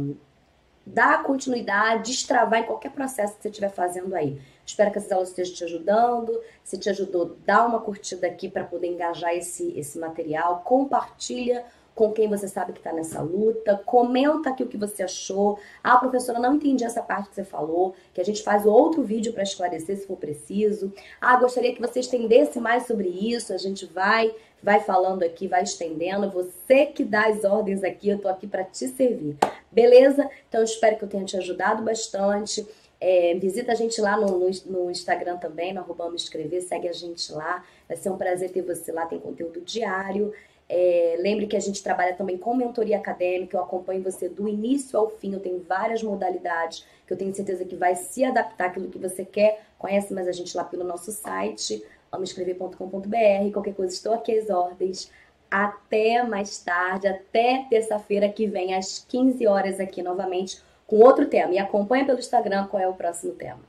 dar 0.86 1.24
continuidade, 1.24 2.12
destravar 2.12 2.60
em 2.60 2.66
qualquer 2.66 2.92
processo 2.92 3.34
que 3.34 3.42
você 3.42 3.48
estiver 3.48 3.70
fazendo 3.70 4.14
aí. 4.14 4.40
Espero 4.64 4.92
que 4.92 4.98
essas 4.98 5.10
aulas 5.10 5.30
estejam 5.30 5.54
te 5.54 5.64
ajudando. 5.64 6.40
Se 6.62 6.78
te 6.78 6.88
ajudou, 6.88 7.36
dá 7.44 7.66
uma 7.66 7.80
curtida 7.80 8.26
aqui 8.26 8.48
para 8.48 8.64
poder 8.64 8.86
engajar 8.86 9.34
esse, 9.34 9.76
esse 9.78 9.98
material. 9.98 10.62
Compartilha 10.64 11.64
com 11.96 12.12
quem 12.12 12.28
você 12.28 12.46
sabe 12.46 12.72
que 12.72 12.78
está 12.78 12.92
nessa 12.92 13.22
luta. 13.22 13.80
Comenta 13.84 14.50
aqui 14.50 14.62
o 14.62 14.68
que 14.68 14.76
você 14.76 15.02
achou. 15.02 15.58
Ah, 15.82 15.96
professora, 15.96 16.38
não 16.38 16.54
entendi 16.54 16.84
essa 16.84 17.02
parte 17.02 17.30
que 17.30 17.34
você 17.34 17.44
falou. 17.44 17.94
Que 18.12 18.20
a 18.20 18.24
gente 18.24 18.42
faz 18.42 18.66
outro 18.66 19.02
vídeo 19.02 19.32
para 19.32 19.42
esclarecer 19.42 19.96
se 19.96 20.06
for 20.06 20.16
preciso. 20.16 20.92
Ah, 21.20 21.36
gostaria 21.36 21.74
que 21.74 21.80
você 21.80 22.00
estendesse 22.00 22.60
mais 22.60 22.86
sobre 22.86 23.08
isso. 23.08 23.52
A 23.52 23.56
gente 23.56 23.86
vai 23.86 24.32
vai 24.66 24.80
falando 24.80 25.22
aqui, 25.22 25.46
vai 25.46 25.62
estendendo. 25.62 26.28
Você 26.28 26.86
que 26.86 27.04
dá 27.04 27.28
as 27.28 27.44
ordens 27.44 27.84
aqui, 27.84 28.08
eu 28.08 28.18
tô 28.18 28.26
aqui 28.26 28.48
para 28.48 28.64
te 28.64 28.88
servir. 28.88 29.36
Beleza? 29.70 30.28
Então 30.48 30.60
eu 30.60 30.64
espero 30.64 30.96
que 30.96 31.04
eu 31.04 31.08
tenha 31.08 31.24
te 31.24 31.36
ajudado 31.36 31.84
bastante. 31.84 32.66
É, 33.00 33.36
visita 33.36 33.70
a 33.70 33.74
gente 33.76 34.00
lá 34.00 34.16
no, 34.16 34.26
no, 34.26 34.50
no, 34.66 34.90
Instagram 34.90 35.36
também, 35.36 35.72
no 35.72 35.78
arroba 35.78 36.12
escrever, 36.16 36.62
segue 36.62 36.88
a 36.88 36.92
gente 36.92 37.30
lá. 37.32 37.64
Vai 37.86 37.96
ser 37.96 38.10
um 38.10 38.16
prazer 38.16 38.50
ter 38.50 38.62
você 38.62 38.90
lá, 38.90 39.06
tem 39.06 39.20
conteúdo 39.20 39.60
diário. 39.60 40.32
É, 40.68 41.14
lembre 41.20 41.46
que 41.46 41.56
a 41.56 41.60
gente 41.60 41.80
trabalha 41.80 42.14
também 42.14 42.36
com 42.36 42.52
mentoria 42.56 42.96
acadêmica, 42.96 43.56
eu 43.56 43.62
acompanho 43.62 44.02
você 44.02 44.28
do 44.28 44.48
início 44.48 44.98
ao 44.98 45.08
fim, 45.08 45.32
eu 45.32 45.38
tenho 45.38 45.60
várias 45.60 46.02
modalidades 46.02 46.84
que 47.06 47.12
eu 47.12 47.16
tenho 47.16 47.32
certeza 47.32 47.64
que 47.64 47.76
vai 47.76 47.94
se 47.94 48.24
adaptar 48.24 48.66
àquilo 48.66 48.88
que 48.88 48.98
você 48.98 49.24
quer. 49.24 49.62
Conhece 49.78 50.12
mais 50.12 50.26
a 50.26 50.32
gente 50.32 50.56
lá 50.56 50.64
pelo 50.64 50.82
nosso 50.82 51.12
site, 51.12 51.84
amescrever.com.br. 52.10 53.52
Qualquer 53.52 53.74
coisa, 53.74 53.92
estou 53.92 54.14
aqui 54.14 54.38
às 54.38 54.50
ordens. 54.50 55.10
Até 55.50 56.22
mais 56.22 56.58
tarde, 56.58 57.06
até 57.06 57.66
terça-feira 57.70 58.28
que 58.28 58.46
vem, 58.46 58.74
às 58.74 59.04
15 59.08 59.46
horas, 59.46 59.78
aqui 59.78 60.02
novamente, 60.02 60.60
com 60.86 60.96
outro 60.96 61.26
tema. 61.26 61.52
E 61.52 61.58
acompanha 61.58 62.04
pelo 62.04 62.18
Instagram 62.18 62.66
qual 62.66 62.82
é 62.82 62.88
o 62.88 62.94
próximo 62.94 63.32
tema. 63.32 63.60